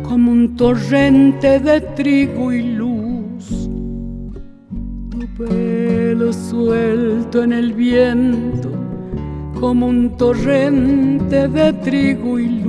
como 0.04 0.32
un 0.32 0.56
torrente 0.56 1.60
de 1.60 1.82
trigo 1.96 2.52
y 2.52 2.76
luz. 2.76 3.70
Tu 5.10 5.28
pelo 5.38 6.34
suelto 6.34 7.44
en 7.44 7.54
el 7.54 7.74
viento, 7.74 8.70
como 9.60 9.88
un 9.88 10.18
torrente 10.18 11.48
de 11.48 11.74
trigo 11.74 12.38
y 12.38 12.50
luz. 12.50 12.68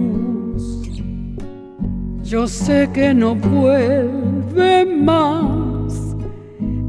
Yo 2.23 2.47
sé 2.47 2.89
que 2.93 3.15
no 3.15 3.35
más 4.87 6.17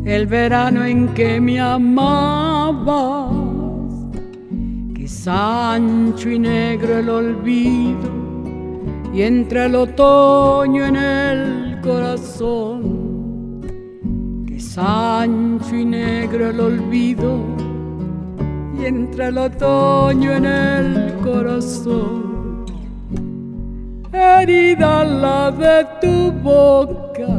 el 0.05 0.27
verano 0.27 0.83
en 0.83 1.07
que 1.09 1.39
me 1.39 1.59
amabas, 1.59 3.31
que 4.95 5.05
es 5.05 5.27
ancho 5.27 6.29
y 6.29 6.39
negro 6.39 6.99
el 6.99 7.09
olvido 7.09 8.09
y 9.13 9.21
entre 9.23 9.65
el 9.65 9.75
otoño 9.75 10.85
en 10.85 10.95
el 10.95 11.79
corazón, 11.81 13.61
que 14.47 14.55
es 14.57 14.77
ancho 14.77 15.75
y 15.75 15.85
negro 15.85 16.49
el 16.49 16.59
olvido 16.59 17.39
y 18.79 18.85
entra 18.85 19.27
el 19.27 19.37
otoño 19.37 20.31
en 20.31 20.45
el 20.45 21.13
corazón. 21.23 22.65
Herida 24.11 25.03
la 25.03 25.51
de 25.51 25.85
tu 26.01 26.31
boca, 26.31 27.38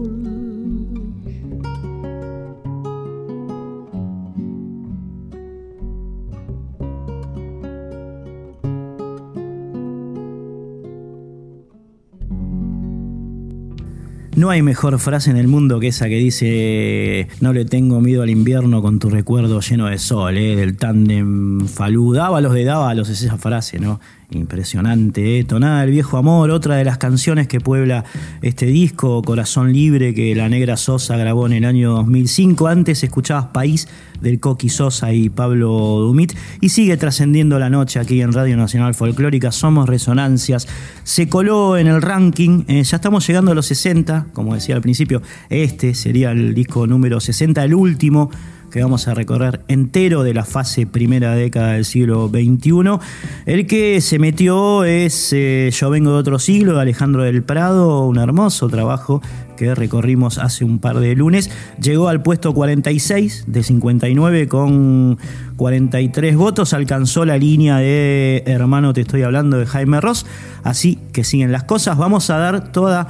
No 14.41 14.49
hay 14.49 14.63
mejor 14.63 14.97
frase 14.97 15.29
en 15.29 15.37
el 15.37 15.47
mundo 15.47 15.79
que 15.79 15.89
esa 15.89 16.09
que 16.09 16.15
dice 16.15 17.27
no 17.41 17.53
le 17.53 17.63
tengo 17.63 18.01
miedo 18.01 18.23
al 18.23 18.31
invierno 18.31 18.81
con 18.81 18.97
tu 18.97 19.11
recuerdo 19.11 19.59
lleno 19.59 19.85
de 19.85 19.99
sol, 19.99 20.35
¿eh? 20.35 20.55
del 20.55 20.77
tándem 20.77 21.67
Falú. 21.67 22.13
Dávalos 22.13 22.55
de 22.55 22.63
Dávalos 22.63 23.09
es 23.09 23.21
esa 23.21 23.37
frase, 23.37 23.77
¿no? 23.77 23.99
Impresionante, 24.33 25.39
¿eh? 25.39 25.43
Tonada 25.43 25.81
del 25.81 25.91
viejo 25.91 26.15
amor, 26.15 26.51
otra 26.51 26.77
de 26.77 26.85
las 26.85 26.97
canciones 26.97 27.49
que 27.49 27.59
puebla 27.59 28.05
este 28.41 28.65
disco, 28.65 29.21
Corazón 29.23 29.73
Libre, 29.73 30.13
que 30.13 30.33
la 30.35 30.47
Negra 30.47 30.77
Sosa 30.77 31.17
grabó 31.17 31.47
en 31.47 31.53
el 31.53 31.65
año 31.65 31.91
2005. 31.91 32.67
Antes 32.67 33.03
escuchabas 33.03 33.47
País 33.47 33.89
del 34.21 34.39
Coqui 34.39 34.69
Sosa 34.69 35.11
y 35.11 35.27
Pablo 35.27 35.67
Dumit 35.67 36.33
y 36.61 36.69
sigue 36.69 36.95
trascendiendo 36.95 37.59
la 37.59 37.69
noche 37.69 37.99
aquí 37.99 38.21
en 38.21 38.31
Radio 38.31 38.55
Nacional 38.55 38.93
Folclórica. 38.93 39.51
Somos 39.51 39.89
Resonancias. 39.89 40.65
Se 41.03 41.27
coló 41.27 41.77
en 41.77 41.87
el 41.87 42.01
ranking, 42.01 42.63
eh, 42.69 42.83
ya 42.83 42.95
estamos 42.95 43.27
llegando 43.27 43.51
a 43.51 43.55
los 43.55 43.65
60, 43.65 44.27
como 44.31 44.55
decía 44.55 44.75
al 44.75 44.81
principio, 44.81 45.21
este 45.49 45.93
sería 45.93 46.31
el 46.31 46.53
disco 46.53 46.87
número 46.87 47.19
60, 47.19 47.65
el 47.65 47.73
último 47.73 48.31
que 48.71 48.81
vamos 48.81 49.07
a 49.07 49.13
recorrer 49.13 49.61
entero 49.67 50.23
de 50.23 50.33
la 50.33 50.45
fase 50.45 50.87
primera 50.87 51.35
década 51.35 51.73
del 51.73 51.85
siglo 51.85 52.29
XXI. 52.29 52.99
El 53.45 53.67
que 53.67 54.01
se 54.01 54.17
metió 54.17 54.83
es 54.85 55.33
eh, 55.33 55.69
Yo 55.73 55.89
vengo 55.89 56.13
de 56.13 56.17
otro 56.17 56.39
siglo, 56.39 56.75
de 56.75 56.81
Alejandro 56.81 57.23
del 57.23 57.43
Prado, 57.43 58.07
un 58.07 58.17
hermoso 58.17 58.69
trabajo 58.69 59.21
que 59.57 59.75
recorrimos 59.75 60.39
hace 60.39 60.63
un 60.63 60.79
par 60.79 60.99
de 60.99 61.15
lunes. 61.15 61.51
Llegó 61.79 62.07
al 62.07 62.23
puesto 62.23 62.53
46 62.53 63.43
de 63.45 63.61
59 63.61 64.47
con 64.47 65.19
43 65.57 66.35
votos, 66.35 66.73
alcanzó 66.73 67.25
la 67.25 67.37
línea 67.37 67.77
de 67.77 68.43
Hermano, 68.47 68.93
te 68.93 69.01
estoy 69.01 69.21
hablando 69.21 69.57
de 69.57 69.65
Jaime 69.65 70.01
Ross, 70.01 70.25
así 70.63 70.97
que 71.11 71.23
siguen 71.23 71.51
las 71.51 71.65
cosas. 71.65 71.97
Vamos 71.97 72.29
a 72.29 72.37
dar 72.37 72.71
toda 72.71 73.07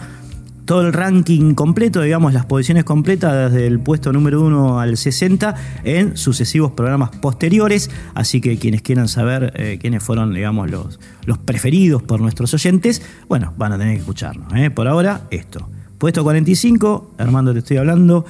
todo 0.72 0.88
el 0.88 0.94
ranking 0.94 1.54
completo, 1.54 2.02
digamos, 2.02 2.34
las 2.34 2.46
posiciones 2.46 2.86
completas 2.86 3.52
desde 3.52 3.68
el 3.68 3.82
puesto 3.82 4.14
número 4.14 4.40
1 4.40 4.80
al 4.80 4.96
60 4.96 5.54
en 5.84 6.16
sucesivos 6.16 6.72
programas 6.72 7.10
posteriores. 7.10 7.90
Así 8.14 8.40
que 8.40 8.58
quienes 8.58 8.82
quieran 8.82 9.10
saber 9.10 9.52
eh, 9.58 9.80
quiénes 9.82 10.02
fueron, 10.02 10.34
digamos, 10.34 10.72
los, 10.72 10.98
los 11.26 11.38
preferidos 11.40 12.04
por 12.04 12.22
nuestros 12.22 12.54
oyentes, 12.54 13.02
bueno, 13.28 13.54
van 13.58 13.74
a 13.74 13.78
tener 13.78 13.96
que 13.96 14.00
escucharnos. 14.00 14.48
¿eh? 14.56 14.72
Por 14.72 14.88
ahora, 14.88 15.24
esto. 15.30 15.68
Puesto 15.98 16.24
45, 16.24 17.16
Armando, 17.18 17.52
te 17.52 17.60
estoy 17.60 17.76
hablando 17.76 18.26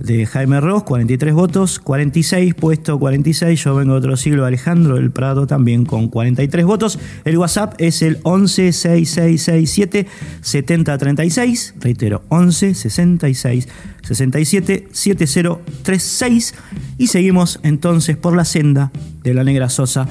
de 0.00 0.26
Jaime 0.26 0.60
Ross, 0.60 0.82
43 0.84 1.34
votos, 1.34 1.78
46, 1.78 2.54
puesto 2.54 2.98
46, 2.98 3.62
yo 3.62 3.74
vengo 3.74 3.92
de 3.92 3.98
otro 3.98 4.16
siglo, 4.16 4.44
Alejandro 4.46 4.96
del 4.96 5.10
Prado 5.10 5.46
también 5.46 5.84
con 5.84 6.08
43 6.08 6.64
votos. 6.64 6.98
El 7.24 7.38
WhatsApp 7.38 7.74
es 7.78 8.02
el 8.02 8.18
11 8.22 8.72
6667 8.72 10.06
7036, 10.40 11.74
reitero, 11.80 12.22
11 12.28 12.74
66 12.74 13.68
67 14.02 14.88
7036 14.90 16.54
y 16.98 17.06
seguimos 17.06 17.60
entonces 17.62 18.16
por 18.16 18.34
la 18.34 18.44
senda 18.44 18.90
de 19.22 19.34
la 19.34 19.44
Negra 19.44 19.68
Sosa, 19.68 20.08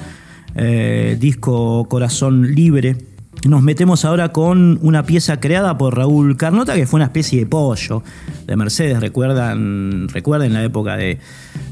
eh, 0.54 1.16
disco 1.20 1.86
Corazón 1.88 2.54
Libre 2.54 2.96
nos 3.44 3.62
metemos 3.62 4.04
ahora 4.04 4.32
con 4.32 4.78
una 4.82 5.04
pieza 5.04 5.40
creada 5.40 5.78
por 5.78 5.96
Raúl 5.96 6.36
Carnota, 6.36 6.74
que 6.74 6.86
fue 6.86 6.98
una 6.98 7.06
especie 7.06 7.40
de 7.40 7.46
pollo 7.46 8.02
de 8.46 8.56
Mercedes. 8.56 9.00
Recuerdan, 9.00 10.08
recuerden 10.08 10.52
la 10.52 10.62
época 10.62 10.96
de, 10.96 11.18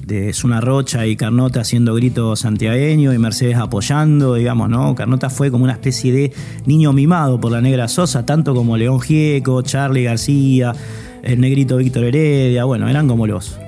de 0.07 0.33
Zuna 0.33 0.61
Rocha 0.61 1.07
y 1.07 1.17
Carnota 1.17 1.61
haciendo 1.61 1.95
gritos 1.95 2.41
santiagueños 2.41 3.15
y 3.15 3.19
Mercedes 3.19 3.59
apoyando, 3.59 4.35
digamos, 4.35 4.71
¿no? 4.71 4.95
Carnota 4.95 5.29
fue 5.29 5.51
como 5.51 5.65
una 5.65 5.75
especie 5.75 6.13
de 6.13 6.33
niño 6.65 6.93
mimado 6.93 7.39
por 7.39 7.53
la 7.53 7.61
negra 7.61 7.87
Sosa, 7.89 8.25
tanto 8.25 8.55
como 8.55 8.77
León 8.77 9.01
Gieco, 9.01 9.61
Charlie 9.63 10.05
García, 10.05 10.73
el 11.23 11.41
negrito 11.41 11.77
Víctor 11.77 12.05
Heredia, 12.05 12.65
bueno, 12.65 12.89
eran 12.89 13.07
como 13.09 13.27
los 13.27 13.59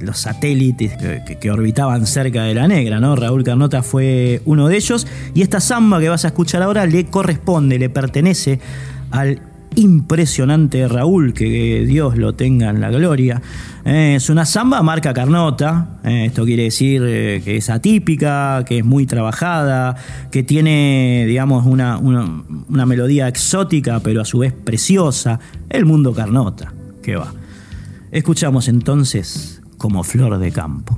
los 0.00 0.18
satélites 0.18 0.92
que, 1.40 1.50
orbitaban 1.50 2.06
cerca 2.06 2.44
de 2.44 2.54
la 2.54 2.68
negra, 2.68 3.00
¿no? 3.00 3.16
Raúl 3.16 3.44
Carnota 3.44 3.82
fue 3.82 4.42
uno 4.44 4.68
de 4.68 4.76
ellos. 4.76 5.06
Y 5.34 5.42
esta 5.42 5.60
samba 5.60 6.00
que 6.00 6.08
vas 6.08 6.24
a 6.24 6.28
escuchar 6.28 6.62
ahora 6.62 6.86
le 6.86 7.06
corresponde, 7.06 7.78
le 7.78 7.88
pertenece 7.88 8.60
al 9.10 9.40
impresionante 9.76 10.88
Raúl, 10.88 11.34
que 11.34 11.84
Dios 11.86 12.16
lo 12.16 12.34
tenga 12.34 12.70
en 12.70 12.80
la 12.80 12.90
gloria. 12.90 13.40
Eh, 13.84 14.14
es 14.16 14.30
una 14.30 14.44
samba 14.44 14.82
marca 14.82 15.12
Carnota, 15.12 15.98
eh, 16.02 16.24
esto 16.26 16.44
quiere 16.44 16.64
decir 16.64 17.02
eh, 17.06 17.42
que 17.44 17.58
es 17.58 17.70
atípica, 17.70 18.64
que 18.66 18.78
es 18.78 18.84
muy 18.84 19.06
trabajada, 19.06 19.96
que 20.30 20.42
tiene, 20.42 21.24
digamos, 21.26 21.66
una, 21.66 21.98
una 21.98 22.86
melodía 22.86 23.28
exótica, 23.28 24.00
pero 24.00 24.22
a 24.22 24.24
su 24.24 24.38
vez 24.38 24.52
preciosa. 24.52 25.38
El 25.68 25.84
mundo 25.84 26.12
Carnota, 26.12 26.72
que 27.02 27.16
va. 27.16 27.32
Escuchamos 28.10 28.68
entonces 28.68 29.55
como 29.78 30.02
flor 30.04 30.38
de 30.38 30.52
campo. 30.52 30.96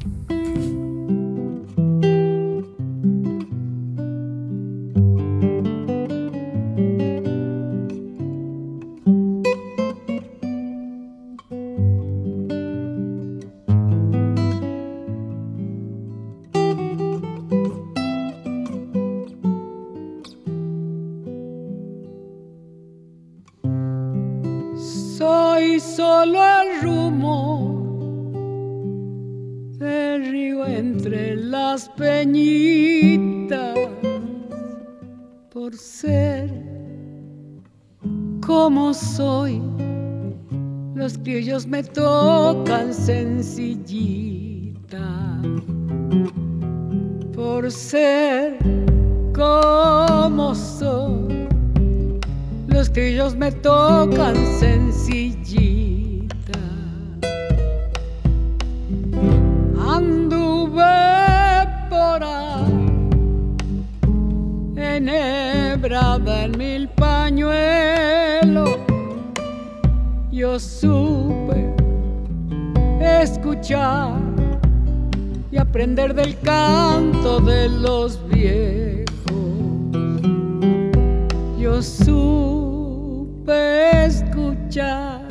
supe 83.48 84.04
escuchar 84.04 85.26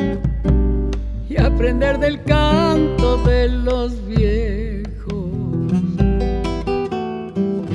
y 1.29 1.39
aprender 1.39 1.99
del 1.99 2.23
canto 2.23 3.17
de 3.23 3.47
los 3.47 4.03
viejos. 4.07 4.87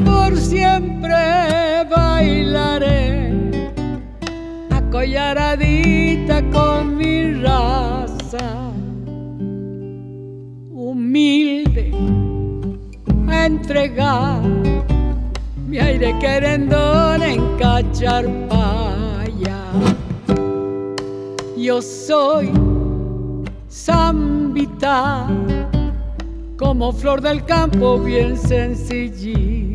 Por 0.05 0.37
siempre 0.37 1.15
bailaré 1.89 3.31
acolladita 4.71 6.43
con 6.51 6.97
mi 6.97 7.35
raza, 7.35 8.73
humilde 10.73 11.93
a 13.29 13.47
entregar 13.47 14.43
mi 15.69 15.79
aire 15.79 16.19
querendón 16.19 17.23
en 17.23 17.57
Cacharpaya. 17.59 19.13
Yo 21.63 21.81
soy 21.81 22.51
zambita, 23.71 25.29
como 26.59 26.93
flor 26.93 27.21
del 27.21 27.45
campo 27.45 28.01
bien 28.01 28.37
sencillita. 28.37 29.72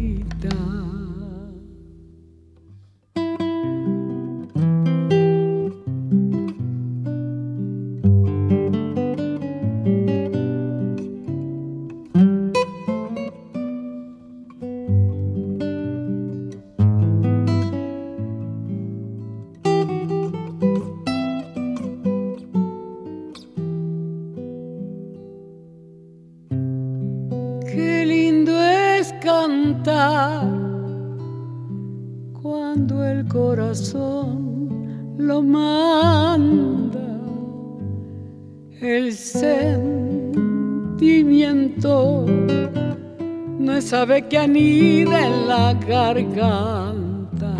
Que 44.29 44.37
anida 44.37 45.25
en 45.25 45.47
la 45.47 45.73
garganta. 45.73 47.55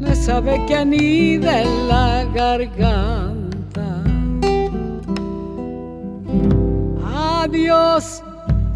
no 0.00 0.14
sabe 0.14 0.64
que 0.66 0.76
anida 0.76 1.62
en 1.62 1.88
la 1.88 2.24
garganta. 2.34 4.02
Adiós, 7.42 8.22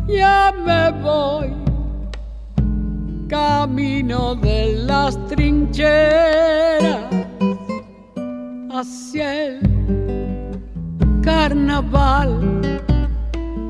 ya 0.07 0.54
me 0.66 0.90
voy, 1.02 1.52
camino 3.28 4.35
de 4.35 4.74
las 4.87 5.18
trincheras 5.28 7.07
hacia 8.70 9.46
el 9.46 9.68
carnaval, 11.28 12.30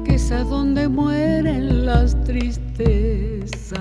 que 0.04 0.14
es 0.14 0.30
a 0.30 0.44
donde 0.44 0.86
mueren 0.88 1.86
las 1.86 2.14
tristezas. 2.22 3.80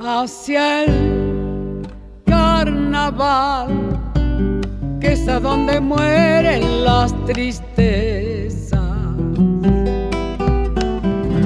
Hacia 0.00 0.82
el 0.82 1.82
carnaval, 2.26 3.68
que 5.00 5.12
es 5.12 5.28
a 5.28 5.38
donde 5.38 5.80
mueren 5.80 6.84
las 6.84 7.14
tristezas. 7.24 8.80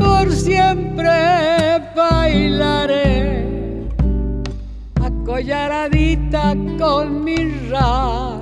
Por 0.00 0.32
siempre 0.32 1.10
bailaré 1.94 3.44
acollaradita 5.04 6.56
con 6.78 7.24
mi 7.24 7.36
raza, 7.68 8.37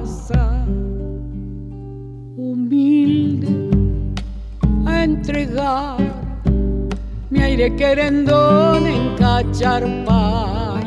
entregar 5.26 5.98
mi 7.30 7.42
aire 7.42 7.74
querendón 7.74 8.86
en 8.86 9.16
cacharpaya. 9.16 10.86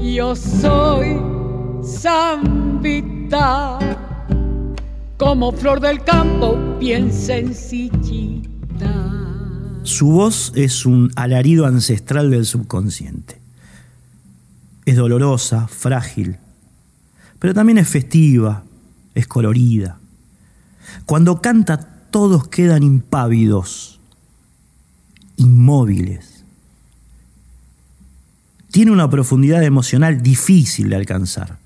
Yo 0.00 0.34
soy 0.34 1.20
zambita, 1.84 3.78
como 5.18 5.52
flor 5.52 5.80
del 5.80 6.02
campo, 6.02 6.56
bien 6.80 7.12
sencillita. 7.12 8.48
Su 9.82 10.06
voz 10.12 10.50
es 10.54 10.86
un 10.86 11.10
alarido 11.16 11.66
ancestral 11.66 12.30
del 12.30 12.46
subconsciente. 12.46 13.38
Es 14.86 14.96
dolorosa, 14.96 15.68
frágil, 15.68 16.38
pero 17.38 17.52
también 17.52 17.76
es 17.76 17.88
festiva, 17.88 18.64
es 19.14 19.26
colorida. 19.26 19.98
Cuando 21.04 21.42
canta 21.42 21.93
todos 22.14 22.46
quedan 22.46 22.84
impávidos, 22.84 23.98
inmóviles. 25.34 26.44
Tiene 28.70 28.92
una 28.92 29.10
profundidad 29.10 29.64
emocional 29.64 30.22
difícil 30.22 30.90
de 30.90 30.94
alcanzar. 30.94 31.58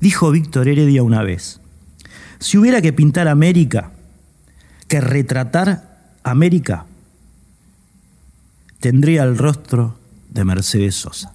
Dijo 0.00 0.30
Víctor 0.30 0.66
Heredia 0.66 1.02
una 1.02 1.22
vez, 1.22 1.60
si 2.38 2.56
hubiera 2.56 2.80
que 2.80 2.94
pintar 2.94 3.28
América, 3.28 3.92
que 4.88 5.02
retratar 5.02 6.14
América, 6.22 6.86
tendría 8.78 9.24
el 9.24 9.36
rostro 9.36 9.98
de 10.30 10.44
Mercedes 10.46 10.94
Sosa. 10.94 11.34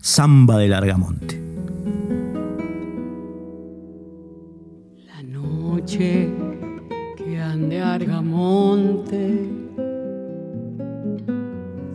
Samba 0.00 0.58
de 0.58 0.66
Largamonte. 0.66 1.45
Que 5.98 7.40
ande 7.40 7.80
Argamonte 7.80 9.48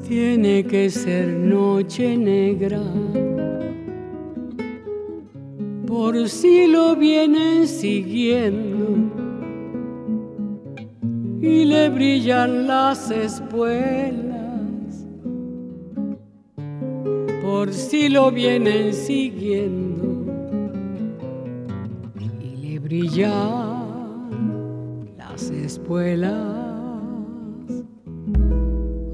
tiene 0.07 0.63
que 0.63 0.89
ser 0.89 1.27
noche 1.27 2.17
negra. 2.17 2.81
Por 5.85 6.27
si 6.29 6.67
lo 6.67 6.95
vienen 6.95 7.67
siguiendo 7.67 8.87
y 11.39 11.65
le 11.65 11.89
brillan 11.89 12.65
las 12.65 13.11
espuelas. 13.11 15.05
Por 17.43 17.71
si 17.71 18.09
lo 18.09 18.31
vienen 18.31 18.93
siguiendo 18.93 20.25
y 22.39 22.55
le 22.57 22.79
brillan 22.79 23.70
espuelas. 25.71 26.35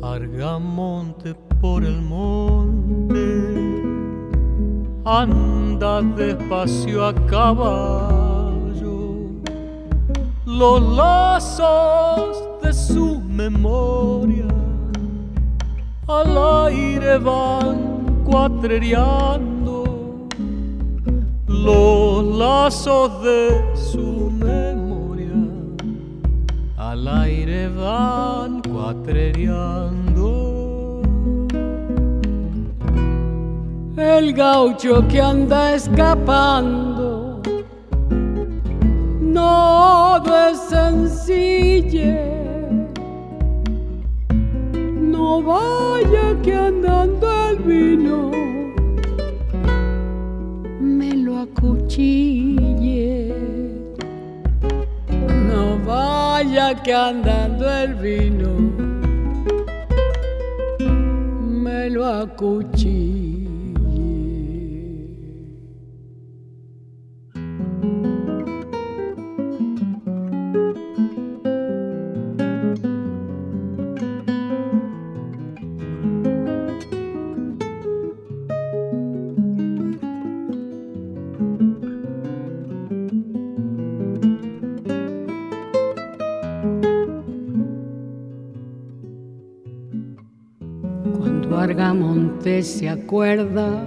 Argamonte 0.02 1.36
por 1.62 1.84
el 1.84 2.02
monte, 2.02 3.28
anda 5.06 6.02
despacio 6.02 7.06
a 7.06 7.14
caballo, 7.28 8.98
los 10.46 10.82
lazos 11.02 12.44
de 12.64 12.74
su 12.74 13.22
memoria 13.22 14.48
al 16.08 16.38
aire 16.68 17.20
van 17.20 18.24
cuatrereando, 18.26 19.76
los 21.48 22.26
lazos 22.44 23.22
de 23.22 23.76
su 23.76 24.32
memoria 24.32 24.67
al 27.08 27.24
aire 27.24 27.70
van 27.70 28.62
cuatrereando. 28.62 31.02
El 33.98 34.34
gaucho 34.34 35.08
que 35.08 35.22
anda 35.22 35.74
escapando 35.74 37.42
no 39.22 40.22
es 40.50 40.60
sencille. 40.70 42.20
No 45.14 45.42
vaya 45.42 46.36
que 46.42 46.56
andando 46.56 47.28
el 47.50 47.58
vino 47.60 48.32
me 50.80 51.14
lo 51.16 51.40
acuchille. 51.40 53.34
No 55.50 55.78
vaya 55.86 56.27
que 56.84 56.94
andando 56.94 57.68
el 57.68 57.96
vino 57.96 58.50
me 60.80 61.90
lo 61.90 62.06
acuchille. 62.06 63.48
Se 92.48 92.88
acuerda 92.88 93.86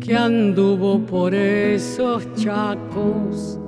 que 0.00 0.16
anduvo 0.16 1.00
por 1.00 1.34
esos 1.34 2.32
chacos. 2.34 3.58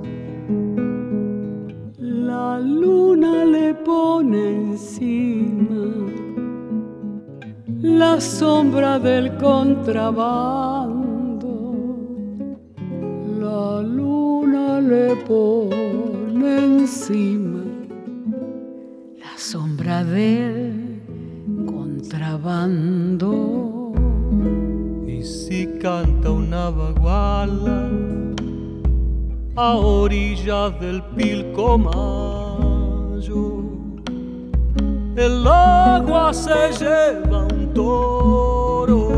La 1.97 2.59
luna 2.59 3.43
le 3.43 3.73
pone 3.73 4.71
encima 4.71 6.07
la 7.81 8.21
sombra 8.21 8.97
del 8.97 9.35
contrabando. 9.35 10.72
Orillas 30.63 30.79
del 30.79 31.01
Pilcomayo, 31.15 32.53
el 35.15 35.47
agua 35.47 36.33
se 36.33 36.71
lleva 36.79 37.45
un 37.45 37.73
toro 37.73 39.09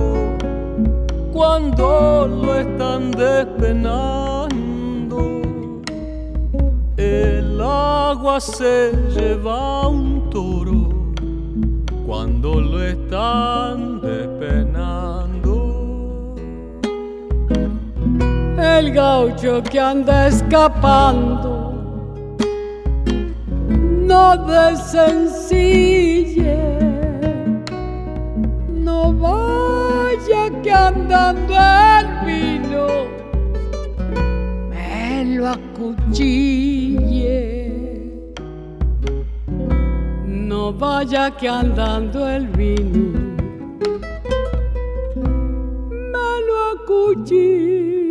cuando 1.33 2.27
lo 2.27 2.55
están 2.55 3.11
despenando. 3.11 4.55
El 6.97 7.61
agua 7.61 8.39
se 8.39 8.91
lleva 9.13 9.87
un 9.87 10.29
toro 10.29 10.89
cuando 12.05 12.61
lo 12.61 12.81
están 12.83 13.84
El 18.77 18.91
gaucho 18.91 19.63
que 19.63 19.79
anda 19.79 20.27
escapando 20.27 21.73
no 23.71 24.35
desencille, 24.45 26.57
no 28.73 29.13
vaya 29.13 30.61
que 30.61 30.71
andando 30.71 31.53
el 31.99 32.07
vino 32.25 32.87
me 34.69 35.23
lo 35.37 35.47
acuchille. 35.47 36.91
No 40.25 40.73
vaya 40.73 41.31
que 41.31 41.47
andando 41.47 42.29
el 42.29 42.49
vino 42.49 43.21
me 45.15 46.41
lo 46.45 46.55
acuchille. 46.73 48.04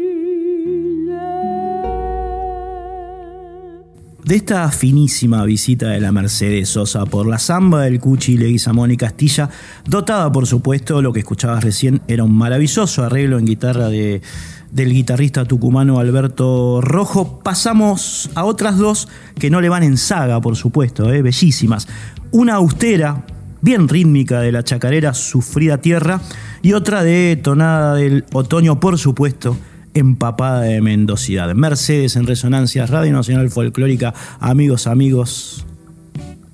De 4.25 4.37
esta 4.37 4.70
finísima 4.70 5.45
visita 5.45 5.89
de 5.89 6.01
la 6.01 6.11
Mercedes 6.11 6.70
Sosa 6.70 7.05
por 7.05 7.27
la 7.27 7.39
samba 7.39 7.83
del 7.83 8.01
Cuchi 8.01 8.39
Leguizamón 8.39 8.91
y 8.91 8.97
Castilla, 8.97 9.51
dotada 9.85 10.33
por 10.33 10.47
supuesto, 10.47 11.03
lo 11.03 11.12
que 11.12 11.18
escuchabas 11.18 11.62
recién 11.62 12.01
era 12.09 12.25
un 12.25 12.35
maravilloso 12.35 13.05
arreglo 13.05 13.39
en 13.39 13.45
guitarra 13.45 13.91
de, 13.91 14.22
del 14.70 14.95
guitarrista 14.95 15.45
tucumano 15.45 15.99
Alberto 15.99 16.81
Rojo, 16.81 17.41
pasamos 17.41 18.31
a 18.35 18.45
otras 18.45 18.79
dos 18.79 19.09
que 19.39 19.51
no 19.51 19.61
le 19.61 19.68
van 19.68 19.83
en 19.83 19.99
saga, 19.99 20.41
por 20.41 20.57
supuesto, 20.57 21.12
¿eh? 21.12 21.20
bellísimas. 21.20 21.87
Una 22.31 22.55
austera, 22.55 23.27
bien 23.61 23.89
rítmica 23.89 24.41
de 24.41 24.53
la 24.53 24.64
chacarera 24.64 25.12
Sufrida 25.12 25.83
Tierra, 25.83 26.22
y 26.62 26.72
otra 26.72 27.05
de 27.05 27.39
tonada 27.43 27.95
del 27.97 28.25
otoño, 28.33 28.81
por 28.81 28.99
supuesto, 28.99 29.55
empapada 29.95 30.61
de 30.61 30.81
mendocidad. 30.81 31.55
Mercedes 31.55 32.17
en 32.17 32.27
Resonancias, 32.27 32.91
Radio 32.91 33.13
Nacional 33.13 33.51
Folclórica, 33.51 34.13
amigos, 34.41 34.87
amigos, 34.87 35.67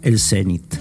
el 0.03 0.19
Cenit. 0.19 0.77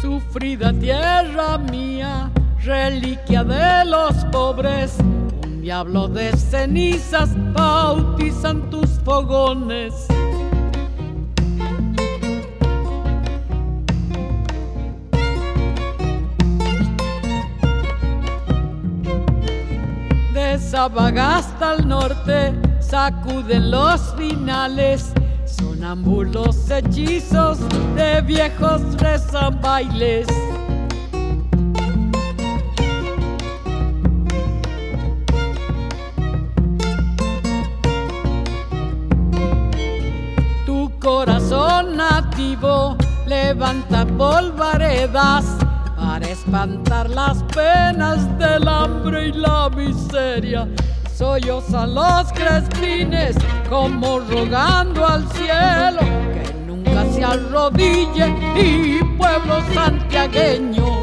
Sufrida 0.00 0.72
tierra 0.72 1.58
mía, 1.58 2.30
reliquia 2.64 3.44
de 3.44 3.84
los 3.84 4.24
pobres, 4.26 4.96
diablo 5.62 6.08
de 6.08 6.36
cenizas 6.36 7.30
bautizan 7.52 8.68
tus 8.68 8.90
fogones. 9.04 9.94
De 20.34 20.58
al 21.60 21.86
norte 21.86 22.52
sacuden 22.80 23.70
los 23.70 24.00
finales 24.16 25.12
Sonámbulos 25.46 26.68
hechizos 26.70 27.58
de 27.94 28.20
viejos 28.22 28.80
rezan 28.98 29.60
bailes. 29.60 30.26
Levanta 43.52 44.06
polvaredas 44.06 45.44
para 45.94 46.26
espantar 46.26 47.10
las 47.10 47.42
penas 47.54 48.26
del 48.38 48.66
hambre 48.66 49.28
y 49.28 49.32
la 49.32 49.68
miseria 49.68 50.66
sollozan 51.14 51.94
los 51.94 52.32
crespines 52.32 53.36
como 53.68 54.20
rogando 54.20 55.06
al 55.06 55.28
cielo 55.32 56.00
que 56.32 56.54
nunca 56.66 57.04
se 57.12 57.22
arrodille 57.22 58.26
y 58.56 59.04
pueblo 59.18 59.60
santiagueño. 59.74 61.01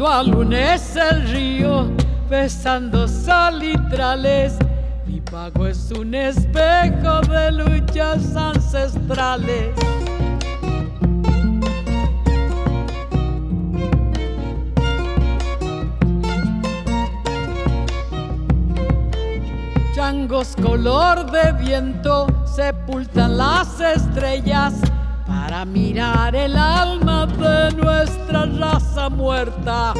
Cuando 0.00 0.32
alunece 0.32 0.98
el 1.10 1.28
río, 1.28 1.90
besando 2.30 3.06
salitrales. 3.06 4.56
Mi 5.04 5.20
pago 5.20 5.66
es 5.66 5.90
un 5.90 6.14
espejo 6.14 7.20
de 7.28 7.52
luchas 7.52 8.34
ancestrales. 8.34 9.74
Changos 19.94 20.56
color 20.62 21.30
de 21.30 21.52
viento 21.62 22.26
sepultan 22.46 23.36
las 23.36 23.78
estrellas 23.82 24.80
para 25.26 25.66
mirar 25.66 26.34
el 26.34 26.56
alma 26.56 26.99
de 27.40 27.72
nuestra 27.72 28.44
raza 28.44 29.08
muerta. 29.08 29.94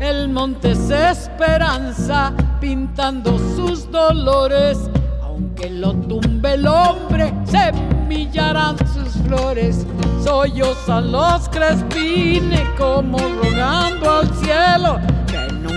El 0.00 0.28
monte 0.30 0.72
es 0.72 0.90
esperanza 0.90 2.32
pintando 2.60 3.38
sus 3.54 3.90
dolores. 3.90 4.90
Aunque 5.22 5.70
lo 5.70 5.94
tumbe 5.94 6.54
el 6.54 6.66
hombre, 6.66 7.32
semillarán 7.44 8.76
sus 8.88 9.12
flores. 9.24 9.86
Sollozan 10.24 11.12
los 11.12 11.48
crespines 11.48 12.68
como 12.76 13.18
rogando 13.18 14.10
al 14.10 14.34
cielo 14.36 14.98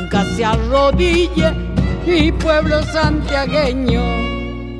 nunca 0.06 0.24
se 0.36 0.46
arrodille 0.46 1.52
mi 2.06 2.32
pueblo 2.32 2.84
santiagueño. 2.84 4.04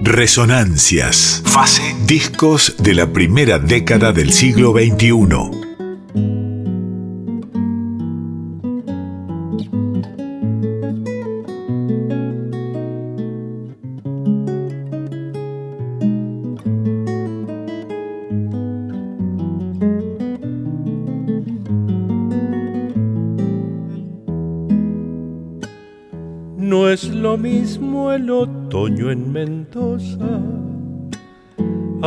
Resonancias. 0.04 1.42
Fase. 1.46 1.96
Discos 2.06 2.76
de 2.78 2.94
la 2.94 3.12
primera 3.12 3.58
década 3.58 4.12
del 4.12 4.32
siglo 4.32 4.74
XXI. 4.74 5.65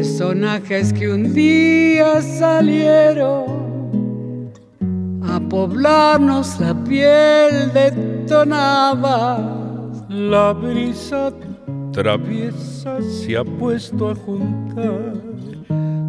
Personajes 0.00 0.94
que 0.94 1.12
un 1.12 1.34
día 1.34 2.22
salieron 2.22 3.44
a 5.22 5.38
poblarnos 5.38 6.58
la 6.58 6.72
piel 6.84 7.70
de 7.74 7.90
tonabas. 8.26 10.02
La 10.08 10.54
brisa 10.54 11.30
traviesa 11.92 12.96
se 13.02 13.36
ha 13.36 13.44
puesto 13.44 14.08
a 14.08 14.14
juntar 14.14 15.12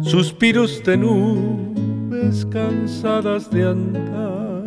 suspiros 0.00 0.82
de 0.84 0.96
nubes 0.96 2.46
cansadas 2.46 3.50
de 3.50 3.62
andar. 3.62 4.64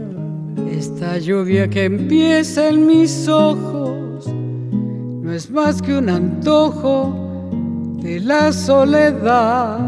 Esta 0.70 1.18
lluvia 1.18 1.68
que 1.68 1.86
empieza 1.86 2.70
en 2.70 2.86
mis 2.86 3.28
ojos 3.28 4.28
no 4.28 5.34
es 5.34 5.50
más 5.50 5.82
que 5.82 5.98
un 5.98 6.10
antojo 6.10 7.25
de 8.06 8.20
la 8.20 8.54
soledad. 8.54 9.80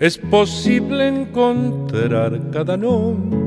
Es 0.00 0.18
posible 0.18 1.06
encontrar 1.08 2.50
cada 2.50 2.76
nombre 2.76 3.41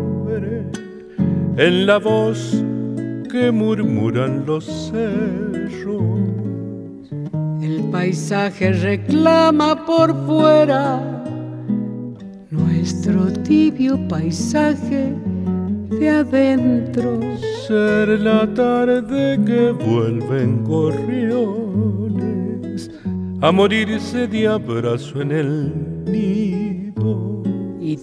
en 1.58 1.86
la 1.86 2.00
voz 2.00 2.64
que 3.32 3.52
murmuran 3.52 4.46
los 4.46 4.66
cerros. 4.66 5.82
El 7.62 7.90
paisaje 7.92 8.74
reclama 8.74 9.86
por 9.86 10.14
fuera 10.26 11.02
nuestro 12.52 13.32
tibio 13.44 13.98
paisaje 14.08 15.14
de 15.90 16.10
adentro. 16.10 17.20
Ser 17.68 18.20
la 18.20 18.54
tarde 18.54 19.40
que 19.46 19.72
vuelven 19.72 20.64
gorriones 20.64 21.96
a 23.42 23.52
morirse 23.52 24.28
de 24.28 24.48
abrazo 24.48 25.22
en 25.22 25.32
el 25.32 25.74
nido. 26.06 26.55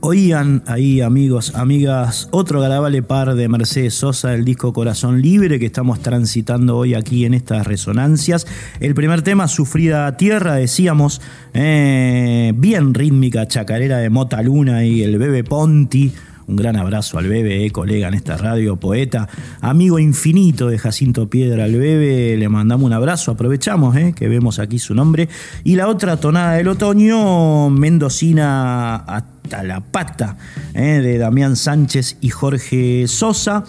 Oían 0.00 0.62
ahí, 0.66 1.00
amigos, 1.00 1.56
amigas, 1.56 2.28
otro 2.30 2.62
agradable 2.62 3.02
par 3.02 3.34
de 3.34 3.48
Mercedes 3.48 3.94
Sosa 3.94 4.30
del 4.30 4.44
disco 4.44 4.72
Corazón 4.72 5.20
Libre 5.20 5.58
que 5.58 5.66
estamos 5.66 5.98
transitando 6.00 6.76
hoy 6.76 6.94
aquí 6.94 7.24
en 7.24 7.34
estas 7.34 7.66
resonancias. 7.66 8.46
El 8.78 8.94
primer 8.94 9.22
tema, 9.22 9.48
Sufrida 9.48 10.16
Tierra, 10.16 10.54
decíamos, 10.54 11.20
eh, 11.52 12.52
bien 12.54 12.94
rítmica, 12.94 13.48
chacarera 13.48 13.98
de 13.98 14.08
Mota 14.08 14.40
Luna 14.40 14.84
y 14.84 15.02
el 15.02 15.18
Bebe 15.18 15.42
Ponti. 15.42 16.12
Un 16.48 16.56
gran 16.56 16.76
abrazo 16.76 17.18
al 17.18 17.28
Bebe, 17.28 17.66
eh, 17.66 17.70
colega 17.70 18.08
en 18.08 18.14
esta 18.14 18.38
radio, 18.38 18.76
poeta, 18.76 19.28
amigo 19.60 19.98
infinito 19.98 20.68
de 20.68 20.78
Jacinto 20.78 21.28
Piedra 21.28 21.64
al 21.64 21.76
Bebe. 21.76 22.38
Le 22.38 22.48
mandamos 22.48 22.86
un 22.86 22.94
abrazo, 22.94 23.32
aprovechamos 23.32 23.94
eh, 23.96 24.14
que 24.16 24.28
vemos 24.28 24.58
aquí 24.58 24.78
su 24.78 24.94
nombre. 24.94 25.28
Y 25.62 25.76
la 25.76 25.88
otra 25.88 26.16
tonada 26.16 26.54
del 26.54 26.68
otoño, 26.68 27.68
Mendocina 27.68 28.96
hasta 28.96 29.62
la 29.62 29.80
pata, 29.80 30.38
eh, 30.72 31.00
de 31.02 31.18
Damián 31.18 31.54
Sánchez 31.54 32.16
y 32.22 32.30
Jorge 32.30 33.06
Sosa. 33.08 33.64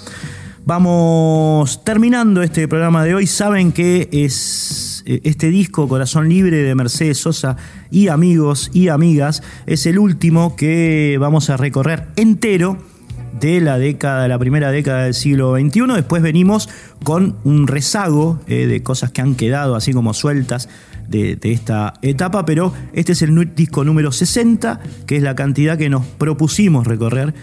Vamos 0.64 1.84
terminando 1.84 2.42
este 2.42 2.70
programa 2.70 3.04
de 3.04 3.14
hoy. 3.14 3.28
Saben 3.28 3.74
que 3.74 4.08
es 4.14 4.89
este 5.24 5.50
disco 5.50 5.88
Corazón 5.88 6.30
Libre 6.30 6.58
de 6.58 6.76
Mercedes 6.76 7.18
Sosa 7.18 7.58
y 7.90 8.10
amigos 8.10 8.70
y 8.74 8.90
amigas 8.90 9.42
es 9.66 9.86
el 9.86 9.98
último 9.98 10.56
que 10.56 11.18
vamos 11.20 11.50
a 11.50 11.58
recorrer 11.58 12.08
entero 12.16 12.78
de 13.40 13.62
la 13.62 13.78
década, 13.78 14.28
la 14.28 14.38
primera 14.38 14.72
década 14.72 15.04
del 15.04 15.14
siglo 15.14 15.56
XXI. 15.56 15.94
Después 15.96 16.22
venimos 16.22 16.70
con 17.04 17.38
un 17.44 17.68
rezago 17.68 18.40
eh, 18.48 18.68
de 18.68 18.84
cosas 18.84 19.12
que 19.12 19.22
han 19.22 19.36
quedado 19.36 19.76
así 19.76 19.94
como 19.94 20.14
sueltas 20.14 20.70
de, 21.08 21.36
de, 21.36 21.52
esta 21.54 21.94
etapa, 22.02 22.46
pero 22.46 22.74
este 22.94 23.14
es 23.14 23.22
el 23.22 23.56
disco 23.56 23.84
número 23.84 24.12
60, 24.12 24.80
que 25.08 25.18
es 25.18 25.24
la 25.24 25.36
cantidad 25.36 25.78
que 25.78 25.90
nos 25.90 26.06
propusimos 26.06 26.86
recorrer 26.86 27.34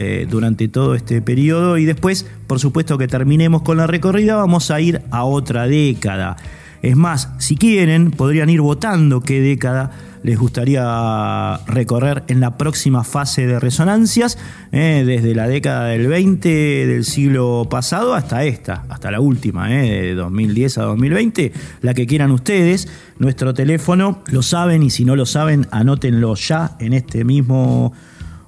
eh, 0.00 0.28
durante 0.30 0.68
todo 0.68 0.94
este 0.94 1.20
periodo 1.20 1.76
y 1.76 1.84
después, 1.84 2.24
por 2.46 2.60
supuesto 2.60 2.98
que 2.98 3.08
terminemos 3.08 3.62
con 3.62 3.78
la 3.78 3.88
recorrida, 3.88 4.36
vamos 4.36 4.70
a 4.70 4.80
ir 4.80 5.02
a 5.10 5.24
otra 5.24 5.66
década. 5.66 6.36
Es 6.82 6.96
más, 6.96 7.30
si 7.38 7.56
quieren, 7.56 8.10
podrían 8.10 8.50
ir 8.50 8.60
votando 8.60 9.20
qué 9.20 9.40
década 9.40 9.90
les 10.22 10.38
gustaría 10.38 11.58
recorrer 11.66 12.24
en 12.28 12.40
la 12.40 12.56
próxima 12.56 13.04
fase 13.04 13.46
de 13.46 13.58
resonancias, 13.60 14.38
eh, 14.72 15.04
desde 15.06 15.34
la 15.34 15.48
década 15.48 15.86
del 15.86 16.06
20 16.06 16.48
del 16.86 17.04
siglo 17.04 17.66
pasado 17.70 18.14
hasta 18.14 18.44
esta, 18.44 18.84
hasta 18.88 19.10
la 19.10 19.20
última, 19.20 19.72
eh, 19.72 20.02
de 20.02 20.14
2010 20.14 20.78
a 20.78 20.82
2020, 20.84 21.52
la 21.82 21.94
que 21.94 22.06
quieran 22.06 22.30
ustedes. 22.30 22.88
Nuestro 23.18 23.54
teléfono 23.54 24.22
lo 24.26 24.42
saben 24.42 24.82
y 24.82 24.90
si 24.90 25.04
no 25.04 25.16
lo 25.16 25.26
saben, 25.26 25.66
anótenlo 25.70 26.34
ya 26.34 26.76
en 26.78 26.92
este 26.92 27.24
mismo 27.24 27.92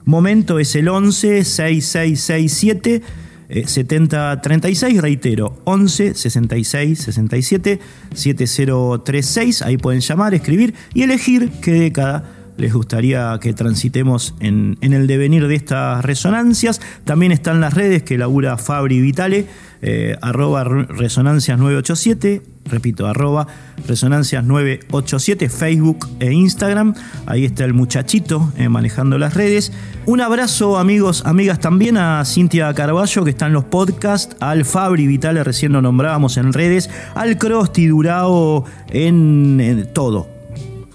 momento 0.04 0.58
es 0.58 0.74
el 0.76 0.88
11 0.88 1.44
6667 1.44 3.02
eh, 3.50 3.66
7036, 3.66 5.02
reitero, 5.02 5.60
11 5.64 6.14
66 6.14 6.98
67 6.98 7.80
7036, 8.14 9.62
ahí 9.62 9.76
pueden 9.76 10.00
llamar, 10.00 10.34
escribir 10.34 10.74
y 10.94 11.02
elegir 11.02 11.50
qué 11.60 11.72
década 11.72 12.24
les 12.56 12.72
gustaría 12.72 13.36
que 13.40 13.52
transitemos 13.54 14.34
en, 14.38 14.76
en 14.82 14.92
el 14.92 15.06
devenir 15.06 15.48
de 15.48 15.54
estas 15.54 16.04
resonancias. 16.04 16.80
También 17.04 17.32
están 17.32 17.60
las 17.60 17.74
redes 17.74 18.02
que 18.02 18.18
labura 18.18 18.56
Fabri 18.58 19.00
Vitale, 19.00 19.46
eh, 19.82 20.16
arroba 20.20 20.62
resonancias 20.64 21.58
987, 21.58 22.42
repito, 22.64 23.06
arroba 23.06 23.46
resonancias 23.86 24.44
987, 24.44 25.48
Facebook 25.48 26.08
e 26.20 26.32
Instagram. 26.32 26.94
Ahí 27.26 27.44
está 27.44 27.64
el 27.64 27.74
muchachito 27.74 28.52
eh, 28.56 28.68
manejando 28.68 29.18
las 29.18 29.34
redes. 29.34 29.72
Un 30.06 30.20
abrazo, 30.20 30.78
amigos, 30.78 31.22
amigas, 31.26 31.60
también 31.60 31.96
a 31.96 32.24
Cintia 32.24 32.72
Carballo, 32.74 33.24
que 33.24 33.30
está 33.30 33.46
en 33.46 33.52
los 33.52 33.64
podcasts, 33.64 34.36
al 34.40 34.64
Fabri 34.64 35.06
Vitale, 35.06 35.44
recién 35.44 35.72
lo 35.72 35.82
nombrábamos 35.82 36.36
en 36.36 36.52
redes, 36.52 36.90
al 37.14 37.38
Crosti 37.38 37.86
Durao 37.86 38.64
en, 38.88 39.60
en 39.60 39.92
todo. 39.92 40.28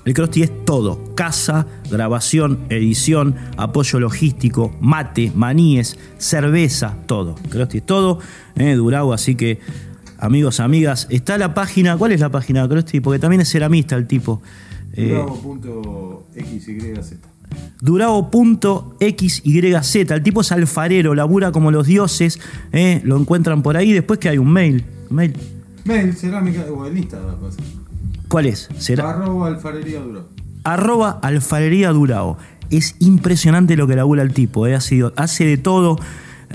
El 0.05 0.13
Crosti 0.13 0.43
es 0.43 0.65
todo: 0.65 1.15
casa, 1.15 1.65
grabación, 1.89 2.59
edición, 2.69 3.35
apoyo 3.57 3.99
logístico, 3.99 4.75
mate, 4.79 5.31
maníes, 5.33 5.97
cerveza, 6.19 6.95
todo. 7.07 7.35
Crosti 7.49 7.79
es 7.79 7.85
todo, 7.85 8.19
eh, 8.55 8.75
Durao, 8.75 9.13
así 9.13 9.33
que 9.35 9.59
amigos, 10.25 10.59
amigas, 10.59 11.07
está 11.09 11.37
la 11.37 11.53
página. 11.53 11.97
¿Cuál 11.97 12.11
es 12.11 12.19
la 12.19 12.29
página, 12.29 12.67
Crosti? 12.67 12.99
Porque 12.99 13.19
también 13.19 13.41
es 13.41 13.49
ceramista 13.51 13.95
el 13.95 14.07
tipo. 14.07 14.41
Eh, 14.93 15.17
Durao.xyz. 17.81 17.81
Durao.xyz. 17.81 20.11
El 20.11 20.23
tipo 20.23 20.41
es 20.41 20.51
alfarero, 20.51 21.15
labura 21.15 21.51
como 21.51 21.71
los 21.71 21.87
dioses. 21.87 22.39
eh, 22.71 23.01
lo 23.03 23.17
encuentran 23.17 23.61
por 23.61 23.77
ahí. 23.77 23.93
Después 23.93 24.19
que 24.19 24.29
hay 24.29 24.37
un 24.37 24.51
mail. 24.51 24.85
mail. 25.09 25.35
Mail, 25.85 26.13
cerámica 26.15 26.65
o 26.71 26.85
el 26.85 26.97
Instagram. 26.97 27.35
pues. 27.39 27.55
¿Cuál 28.27 28.47
es? 28.47 28.69
¿Será? 28.77 29.11
Arroba 29.11 29.47
alfarería 29.47 29.99
Durao. 29.99 30.27
arroba 30.63 31.19
alfarería 31.21 31.91
Durao. 31.91 32.37
Es 32.71 32.95
impresionante 32.99 33.77
lo 33.77 33.85
que 33.87 33.95
labura 33.95 34.23
el 34.23 34.33
tipo, 34.33 34.65
eh, 34.65 34.73
ha 34.73 34.81
sido, 34.81 35.13
hace 35.17 35.45
de 35.45 35.57
todo 35.57 35.99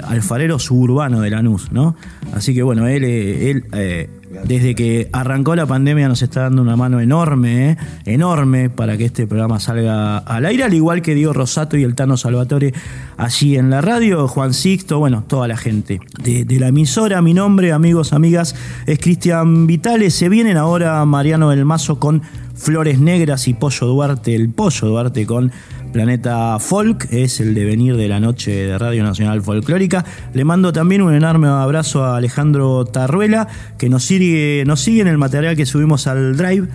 alfarero 0.06 0.58
suburbano 0.58 1.20
de 1.20 1.30
Lanús, 1.30 1.72
¿no? 1.72 1.96
Así 2.34 2.54
que 2.54 2.62
bueno, 2.62 2.86
él, 2.86 3.04
eh, 3.04 3.50
él 3.50 3.64
eh, 3.72 4.10
desde 4.46 4.74
que 4.74 5.08
arrancó 5.12 5.56
la 5.56 5.66
pandemia 5.66 6.08
nos 6.08 6.22
está 6.22 6.42
dando 6.42 6.62
una 6.62 6.76
mano 6.76 7.00
enorme, 7.00 7.70
eh, 7.70 7.76
enorme 8.04 8.70
para 8.70 8.96
que 8.96 9.06
este 9.06 9.26
programa 9.26 9.58
salga 9.60 10.18
al 10.18 10.46
aire, 10.46 10.64
al 10.64 10.74
igual 10.74 11.02
que 11.02 11.14
Diego 11.14 11.32
Rosato 11.32 11.76
y 11.76 11.82
el 11.82 11.94
Tano 11.94 12.16
Salvatore 12.16 12.72
allí 13.16 13.56
en 13.56 13.70
la 13.70 13.80
radio, 13.80 14.28
Juan 14.28 14.54
Sixto, 14.54 14.98
bueno, 14.98 15.24
toda 15.26 15.48
la 15.48 15.56
gente 15.56 16.00
de, 16.22 16.44
de 16.44 16.60
la 16.60 16.68
emisora. 16.68 17.20
Mi 17.22 17.34
nombre, 17.34 17.72
amigos, 17.72 18.12
amigas, 18.12 18.54
es 18.86 18.98
Cristian 18.98 19.66
Vitale. 19.66 20.10
Se 20.10 20.28
vienen 20.28 20.56
ahora 20.56 21.04
Mariano 21.04 21.50
del 21.50 21.64
Mazo 21.64 21.98
con 21.98 22.22
Flores 22.60 23.00
Negras 23.00 23.48
y 23.48 23.54
Pollo 23.54 23.86
Duarte, 23.86 24.34
el 24.34 24.50
Pollo 24.50 24.86
Duarte 24.86 25.24
con 25.24 25.50
Planeta 25.94 26.58
Folk, 26.58 27.08
es 27.10 27.40
el 27.40 27.54
devenir 27.54 27.96
de 27.96 28.06
la 28.06 28.20
noche 28.20 28.50
de 28.50 28.78
Radio 28.78 29.02
Nacional 29.02 29.42
Folclórica. 29.42 30.04
Le 30.34 30.44
mando 30.44 30.70
también 30.70 31.00
un 31.00 31.14
enorme 31.14 31.48
abrazo 31.48 32.04
a 32.04 32.18
Alejandro 32.18 32.84
Tarruela, 32.84 33.48
que 33.78 33.88
nos 33.88 34.04
sigue, 34.04 34.62
nos 34.66 34.80
sigue 34.80 35.00
en 35.00 35.08
el 35.08 35.16
material 35.16 35.56
que 35.56 35.64
subimos 35.64 36.06
al 36.06 36.36
Drive. 36.36 36.68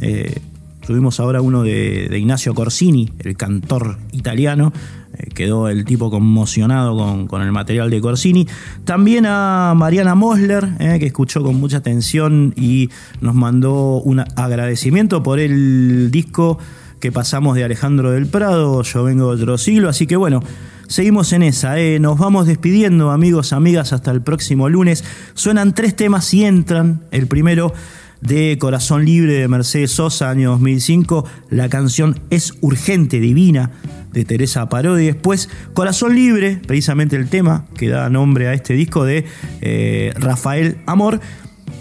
Eh, 0.00 0.38
subimos 0.86 1.18
ahora 1.18 1.40
uno 1.40 1.64
de, 1.64 2.06
de 2.08 2.18
Ignacio 2.18 2.54
Corsini, 2.54 3.12
el 3.18 3.36
cantor 3.36 3.98
italiano. 4.12 4.72
Eh, 5.18 5.28
quedó 5.34 5.68
el 5.68 5.84
tipo 5.84 6.10
conmocionado 6.10 6.96
con, 6.96 7.26
con, 7.26 7.42
el 7.42 7.52
material 7.52 7.90
de 7.90 8.00
Corsini. 8.00 8.46
También 8.84 9.26
a 9.26 9.74
Mariana 9.76 10.14
Mosler, 10.14 10.68
eh, 10.78 10.96
que 10.98 11.06
escuchó 11.06 11.42
con 11.42 11.56
mucha 11.56 11.78
atención 11.78 12.54
y 12.56 12.90
nos 13.20 13.34
mandó 13.34 14.00
un 14.00 14.20
agradecimiento 14.20 15.22
por 15.22 15.38
el 15.40 16.10
disco 16.10 16.58
que 17.02 17.10
pasamos 17.10 17.56
de 17.56 17.64
Alejandro 17.64 18.12
del 18.12 18.26
Prado, 18.26 18.80
yo 18.84 19.02
vengo 19.02 19.34
de 19.34 19.42
otro 19.42 19.58
siglo, 19.58 19.88
así 19.88 20.06
que 20.06 20.14
bueno, 20.14 20.40
seguimos 20.86 21.32
en 21.32 21.42
esa, 21.42 21.76
eh. 21.80 21.98
nos 21.98 22.16
vamos 22.16 22.46
despidiendo 22.46 23.10
amigos, 23.10 23.52
amigas, 23.52 23.92
hasta 23.92 24.12
el 24.12 24.22
próximo 24.22 24.68
lunes. 24.68 25.02
Suenan 25.34 25.74
tres 25.74 25.96
temas 25.96 26.32
y 26.32 26.44
entran, 26.44 27.02
el 27.10 27.26
primero 27.26 27.74
de 28.22 28.56
Corazón 28.58 29.04
Libre 29.04 29.34
de 29.34 29.48
Mercedes 29.48 29.90
Sosa, 29.90 30.30
año 30.30 30.52
2005, 30.52 31.26
la 31.50 31.68
canción 31.68 32.20
Es 32.30 32.54
Urgente, 32.60 33.20
Divina, 33.20 33.70
de 34.12 34.24
Teresa 34.24 34.68
Parodi. 34.68 35.06
Después, 35.06 35.48
Corazón 35.74 36.14
Libre, 36.14 36.60
precisamente 36.66 37.16
el 37.16 37.28
tema 37.28 37.66
que 37.76 37.88
da 37.88 38.08
nombre 38.08 38.48
a 38.48 38.54
este 38.54 38.74
disco 38.74 39.04
de 39.04 39.26
eh, 39.60 40.12
Rafael 40.16 40.78
Amor. 40.86 41.20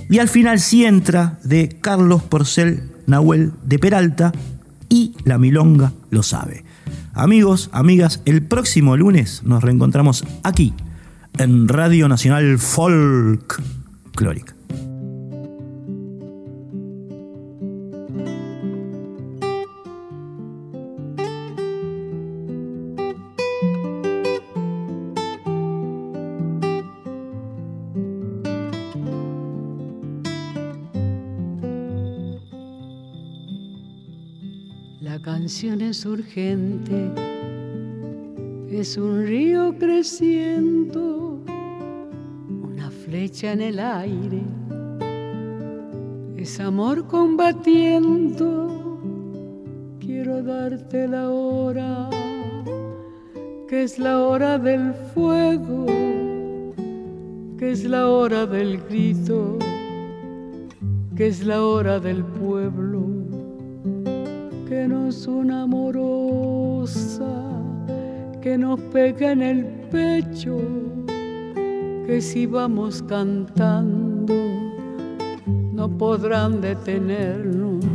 Y 0.09 0.19
al 0.19 0.27
final 0.27 0.59
sí 0.59 0.83
entra 0.83 1.39
de 1.43 1.69
Carlos 1.79 2.23
Porcel 2.23 2.83
Nahuel 3.05 3.53
de 3.63 3.79
Peralta, 3.79 4.33
y 4.91 5.15
la 5.23 5.37
milonga 5.37 5.93
lo 6.09 6.21
sabe. 6.21 6.65
Amigos, 7.13 7.69
amigas, 7.71 8.21
el 8.25 8.43
próximo 8.43 8.97
lunes 8.97 9.41
nos 9.43 9.63
reencontramos 9.63 10.25
aquí 10.43 10.73
en 11.37 11.69
Radio 11.69 12.09
Nacional 12.09 12.59
Folk 12.59 13.61
Clórica. 14.13 14.53
Es 35.63 36.07
urgente, 36.07 37.11
es 38.71 38.97
un 38.97 39.27
río 39.27 39.75
creciendo, 39.77 41.39
una 42.47 42.89
flecha 42.89 43.51
en 43.51 43.61
el 43.61 43.79
aire, 43.79 44.41
es 46.35 46.59
amor 46.59 47.05
combatiendo, 47.05 48.99
quiero 49.99 50.41
darte 50.41 51.07
la 51.07 51.29
hora, 51.29 52.09
que 53.69 53.83
es 53.83 53.99
la 53.99 54.19
hora 54.19 54.57
del 54.57 54.95
fuego, 55.13 55.85
que 57.59 57.71
es 57.71 57.83
la 57.83 58.09
hora 58.09 58.47
del 58.47 58.79
grito, 58.89 59.59
que 61.15 61.27
es 61.27 61.45
la 61.45 61.63
hora 61.63 61.99
del 61.99 62.23
pueblo 62.23 62.90
que 64.81 64.87
nos 64.87 65.27
una 65.27 65.61
amorosa 65.61 67.31
que 68.41 68.57
nos 68.57 68.79
pega 68.79 69.31
en 69.31 69.43
el 69.43 69.63
pecho, 69.91 70.57
que 72.07 72.19
si 72.19 72.47
vamos 72.47 73.03
cantando 73.03 74.33
no 75.71 75.87
podrán 75.87 76.61
detenernos, 76.61 77.85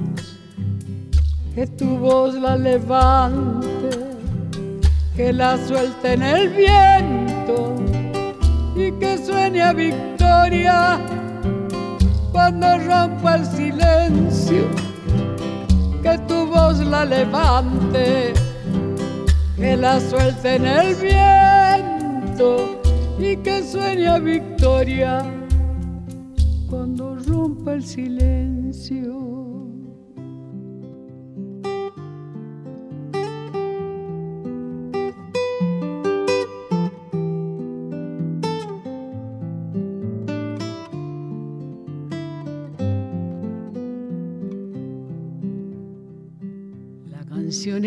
que 1.56 1.66
tu 1.66 1.98
voz 1.98 2.34
la 2.36 2.56
levante, 2.56 3.90
que 5.16 5.32
la 5.32 5.58
suelte 5.66 6.12
en 6.12 6.22
el 6.22 6.48
viento 6.50 7.74
y 8.76 8.92
que 8.92 9.18
suene 9.18 9.74
victoria 9.74 11.00
cuando 12.30 12.78
rompa 12.78 13.34
el 13.38 13.46
silencio 13.46 14.85
tu 16.18 16.46
voz 16.46 16.80
la 16.80 17.04
levante, 17.04 18.32
que 19.56 19.76
la 19.76 20.00
suelte 20.00 20.56
en 20.56 20.66
el 20.66 20.94
viento 20.94 22.80
y 23.18 23.36
que 23.36 23.62
sueñe 23.62 24.08
a 24.08 24.18
victoria 24.18 25.24
cuando 26.68 27.16
rompa 27.16 27.74
el 27.74 27.84
silencio. 27.84 29.15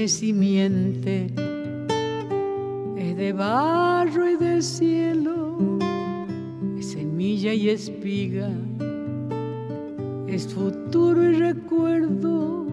Simiente, 0.10 1.28
es 2.97 3.16
de 3.16 3.32
barro 3.32 4.30
y 4.30 4.36
de 4.36 4.62
cielo, 4.62 5.57
es 6.78 6.91
semilla 6.91 7.53
y 7.53 7.70
espiga, 7.70 8.49
es 10.28 10.53
futuro 10.53 11.24
y 11.24 11.34
recuerdo. 11.36 12.66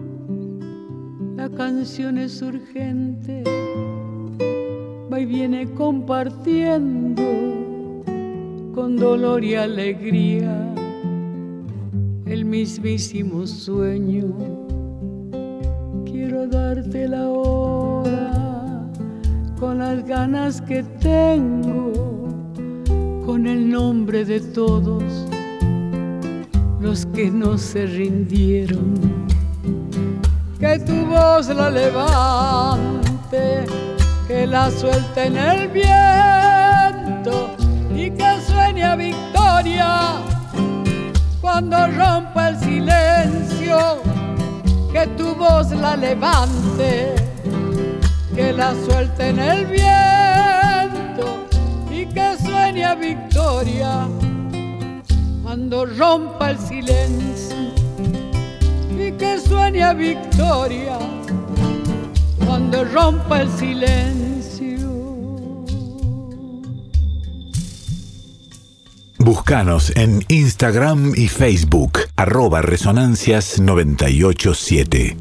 La 1.35 1.49
canción 1.49 2.17
es 2.17 2.41
urgente, 2.41 3.43
va 5.11 5.19
y 5.19 5.25
viene 5.25 5.71
compartiendo 5.73 7.23
con 8.73 8.97
dolor 8.97 9.43
y 9.43 9.55
alegría 9.55 10.73
el 12.25 12.43
mismísimo 12.43 13.47
sueño 13.47 14.66
quiero 16.37 16.47
darte 16.47 17.07
la 17.07 17.29
hora 17.29 18.31
con 19.59 19.79
las 19.79 20.05
ganas 20.05 20.61
que 20.61 20.83
tengo, 20.83 22.27
con 23.25 23.47
el 23.47 23.69
nombre 23.69 24.23
de 24.23 24.39
todos 24.39 25.03
los 26.79 27.05
que 27.07 27.31
no 27.31 27.57
se 27.57 27.87
rindieron. 27.87 28.93
Que 30.59 30.79
tu 30.79 31.05
voz 31.05 31.47
la 31.49 31.71
levante, 31.71 33.65
que 34.27 34.45
la 34.45 34.69
suelte 34.69 35.25
en 35.25 35.37
el 35.37 35.67
viento 35.69 37.49
y 37.95 38.11
que 38.11 38.41
sueñe 38.47 38.83
a 38.83 38.95
victoria 38.95 40.21
cuando 41.41 41.77
rompa 41.87 42.49
el 42.49 42.59
silencio. 42.59 44.16
Que 44.97 45.05
tu 45.09 45.35
voz 45.35 45.69
la 45.73 45.95
levante, 45.95 47.13
que 48.33 48.51
la 48.51 48.73
suelte 48.83 49.29
en 49.29 49.37
el 49.37 49.67
viento 49.67 51.45
y 51.91 52.07
que 52.07 52.35
sueñe 52.43 52.83
a 52.83 52.95
victoria 52.95 54.07
cuando 55.43 55.85
rompa 55.85 56.49
el 56.49 56.57
silencio 56.57 57.57
y 58.97 59.11
que 59.11 59.39
suene 59.39 59.93
victoria 59.93 60.97
cuando 62.43 62.83
rompa 62.85 63.41
el 63.41 63.51
silencio. 63.51 64.26
Búscanos 69.27 69.91
en 69.97 70.23
Instagram 70.29 71.11
y 71.13 71.27
Facebook, 71.27 71.99
arroba 72.15 72.61
Resonancias 72.61 73.59
987. 73.59 75.17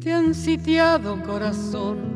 Te 0.00 0.12
han 0.12 0.34
sitiado 0.34 1.22
corazón 1.22 2.15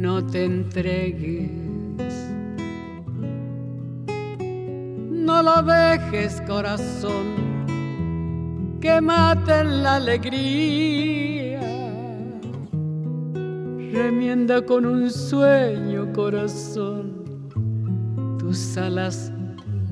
no 0.00 0.24
te 0.26 0.46
entregues. 0.46 1.50
No 5.10 5.42
lo 5.42 5.62
dejes, 5.62 6.40
corazón, 6.46 7.26
que 8.80 8.98
maten 9.02 9.82
la 9.82 9.96
alegría. 9.96 11.60
Remienda 13.92 14.64
con 14.64 14.86
un 14.86 15.10
sueño, 15.10 16.10
corazón, 16.14 17.50
tus 18.38 18.78
alas 18.78 19.30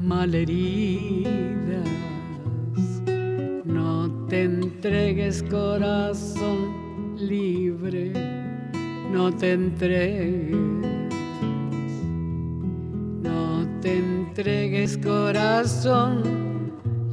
malheridas. 0.00 1.86
No 3.66 4.26
te 4.28 4.44
entregues, 4.44 5.42
corazón 5.42 6.88
libre, 7.18 8.12
no 9.11 9.34
te 9.34 9.52
entregues. 9.52 10.56
No 13.22 13.66
te 13.80 13.98
entregues, 13.98 14.98
corazón 14.98 16.48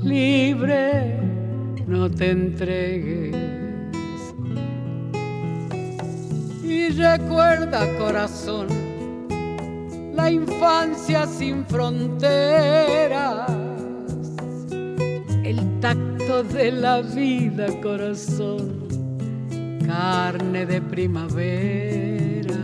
libre, 0.05 1.17
no 1.87 2.09
te 2.09 2.31
entregues. 2.31 3.35
Y 6.63 6.89
recuerda, 6.89 7.87
corazón, 7.97 8.67
la 10.15 10.29
infancia 10.31 11.25
sin 11.25 11.65
fronteras, 11.65 13.49
el 15.43 15.79
tacto 15.79 16.43
de 16.43 16.71
la 16.71 17.01
vida, 17.01 17.67
corazón, 17.81 18.84
carne 19.85 20.65
de 20.65 20.81
primavera. 20.81 22.55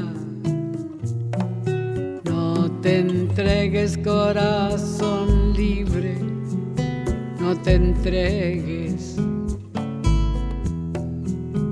No 2.25 2.71
te 2.81 2.99
entregues, 2.99 3.97
corazón 3.97 5.53
libre, 5.53 6.15
no 7.39 7.55
te 7.61 7.75
entregues. 7.75 9.17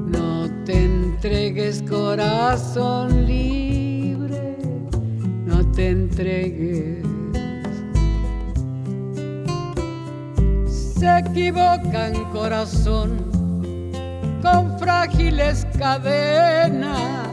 No 0.07 0.49
te 0.65 0.85
entregues, 0.85 1.83
corazón 1.89 3.25
libre, 3.25 4.57
no 5.45 5.65
te 5.71 5.89
entregues. 5.89 7.05
Se 10.67 11.17
equivocan, 11.19 12.13
corazón, 12.33 13.28
con 14.41 14.77
frágiles 14.79 15.65
cadenas, 15.77 17.29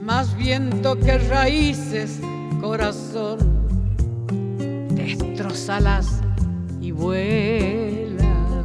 más 0.00 0.36
viento 0.36 0.98
que 0.98 1.18
raíces, 1.18 2.20
corazón, 2.60 3.38
destrozalas 4.90 6.20
y 6.80 6.90
vuela. 6.90 8.64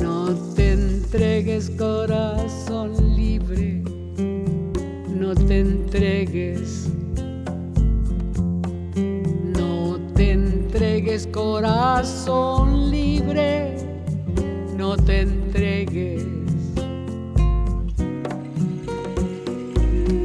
No 0.00 0.34
te 0.54 0.72
entregues, 0.72 1.70
corazón 1.70 3.16
libre, 3.16 3.82
no 5.08 5.34
te 5.34 5.60
entregues. 5.60 6.88
No 9.58 9.98
te 10.14 10.32
entregues, 10.32 11.26
corazón 11.28 12.90
libre, 12.90 13.81
no 14.82 14.96
te 14.96 15.20
entregues. 15.20 16.24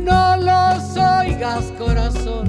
No 0.04 0.36
los 0.38 0.98
oigas, 0.98 1.72
corazón, 1.78 2.48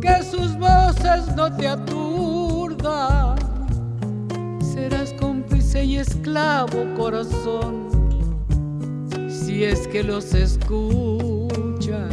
que 0.00 0.24
sus 0.24 0.58
voces 0.58 1.22
no 1.36 1.56
te 1.56 1.68
aturdan. 1.68 3.36
Serás 4.60 5.12
cómplice 5.20 5.84
y 5.84 5.98
esclavo, 5.98 6.84
corazón, 6.96 7.74
si 9.28 9.62
es 9.62 9.86
que 9.86 10.02
los 10.02 10.34
escuchas. 10.34 12.12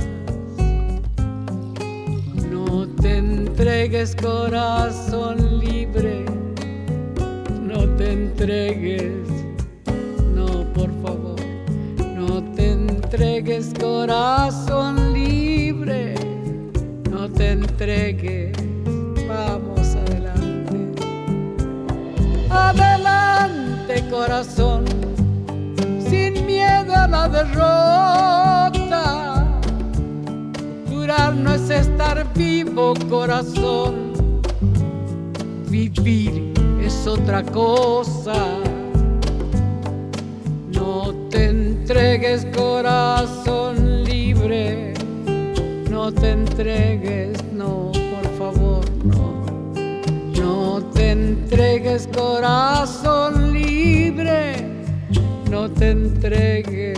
No 2.52 2.88
te 3.02 3.18
entregues, 3.18 4.16
corazón 4.16 5.60
libre, 5.60 6.24
te 7.98 8.12
entregues, 8.12 9.30
no, 10.34 10.46
por 10.74 10.92
favor, 11.02 11.40
no 12.14 12.44
te 12.54 12.72
entregues, 12.72 13.74
corazón 13.80 15.14
libre, 15.14 16.16
no 17.10 17.30
te 17.30 17.52
entregues, 17.52 18.52
vamos 19.30 19.96
adelante, 19.96 21.02
adelante, 22.50 24.04
corazón, 24.10 24.84
sin 26.10 26.46
miedo 26.46 26.94
a 26.94 27.08
la 27.08 27.30
derrota. 27.30 28.82
Curar 30.90 31.34
no 31.34 31.54
es 31.54 31.70
estar 31.70 32.26
vivo, 32.34 32.94
corazón. 33.10 34.14
Vivir 35.70 36.45
otra 37.08 37.44
cosa. 37.44 38.34
No 40.74 41.14
te 41.30 41.46
entregues, 41.46 42.46
corazón 42.56 44.04
libre. 44.04 44.94
No 45.90 46.12
te 46.12 46.32
entregues, 46.32 47.44
no, 47.54 47.92
por 47.94 48.28
favor, 48.38 48.86
no. 49.04 49.46
No 50.38 50.84
te 50.94 51.12
entregues, 51.12 52.08
corazón 52.08 53.46
te 55.76 55.90
entregues, 55.90 56.98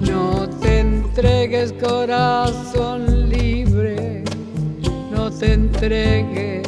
no 0.00 0.48
te 0.60 0.80
entregues 0.80 1.72
corazón 1.74 3.28
libre, 3.28 4.24
no 5.10 5.30
te 5.30 5.52
entregues, 5.52 6.66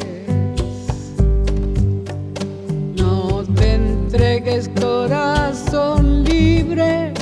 entregues 4.48 4.70
corazón 4.80 6.24
libre, 6.24 7.12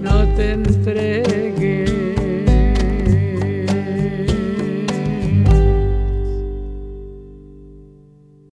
no 0.00 0.24
te 0.34 0.52
entregues. 0.52 1.87